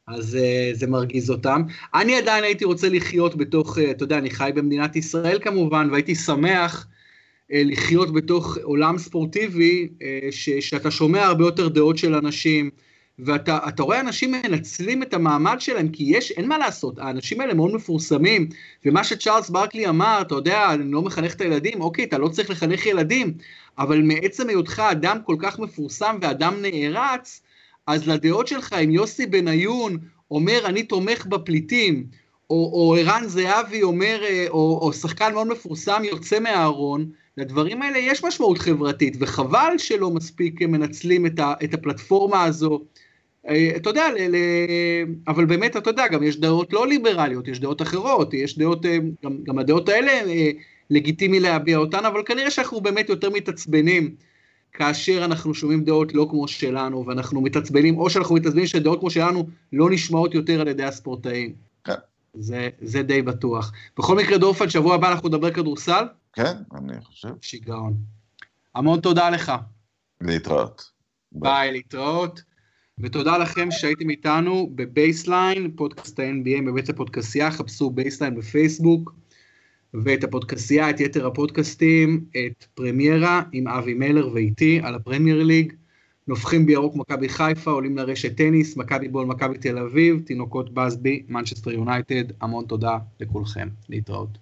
[0.08, 1.62] אז uh, זה מרגיז אותם.
[1.94, 6.16] אני עדיין הייתי רוצה לחיות בתוך, uh, אתה יודע, אני חי במדינת ישראל כמובן, והייתי
[6.16, 12.70] שמח uh, לחיות בתוך עולם ספורטיבי, uh, ש, שאתה שומע הרבה יותר דעות של אנשים,
[13.20, 17.74] ואתה רואה אנשים מנצלים את המעמד שלהם, כי יש, אין מה לעשות, האנשים האלה מאוד
[17.74, 18.50] מפורסמים,
[18.86, 22.50] ומה שצ'ארלס ברקלי אמר, אתה יודע, אני לא מחנך את הילדים, אוקיי, אתה לא צריך
[22.50, 23.34] לחנך ילדים,
[23.78, 27.42] אבל מעצם היותך אדם כל כך מפורסם ואדם נערץ,
[27.88, 29.98] אז לדעות שלך, אם יוסי בניון
[30.32, 32.08] אומר, אני תומך בפליטים,
[32.50, 37.98] או, או ערן זהבי אומר, אה, או, או שחקן מאוד מפורסם יוצא מהארון, לדברים האלה
[37.98, 42.86] יש משמעות חברתית, וחבל שלא מספיק מנצלים את, ה, את הפלטפורמה הזו
[43.50, 44.38] אה, אתה יודע, ל, ל,
[45.28, 48.98] אבל באמת, אתה יודע, גם יש דעות לא ליברליות, יש דעות אחרות, יש דעות, אה,
[49.24, 50.52] גם, גם הדעות האלה אה,
[50.90, 54.16] לגיטימי להביע אותן, אבל כנראה שאנחנו באמת יותר מתעצבנים
[54.74, 59.48] כאשר אנחנו שומעים דעות לא כמו שלנו, ואנחנו מתעצבנים, או שאנחנו מתעצבנים שדעות כמו שלנו
[59.74, 61.54] לא נשמעות יותר על ידי הספורטאים.
[61.84, 61.94] כן.
[62.34, 63.72] זה, זה די בטוח.
[63.98, 66.04] בכל מקרה, דורפן, שבוע הבא אנחנו נדבר כדורסל?
[66.34, 67.30] כן, אני חושב.
[67.42, 67.94] שיגעון.
[68.76, 69.52] המון תודה לך.
[70.22, 70.92] להתראות.
[71.32, 72.44] ביי, להתראות.
[73.00, 79.14] ותודה לכם שהייתם איתנו בבייסליין, פודקאסט ה-NBA בבית הפודקסייה, חפשו בייסליין בפייסבוק,
[79.94, 85.74] ואת הפודקסייה, את יתר הפודקאסטים, את פרמיירה עם אבי מלר ואיתי על הפרמייר ליג,
[86.28, 91.72] נופחים בירוק מכבי חיפה, עולים לרשת טניס, מכבי בול, מכבי תל אביב, תינוקות באזבי, מנצ'סטר
[91.72, 94.38] יונייטד, המון תודה לכולכם, להתראות.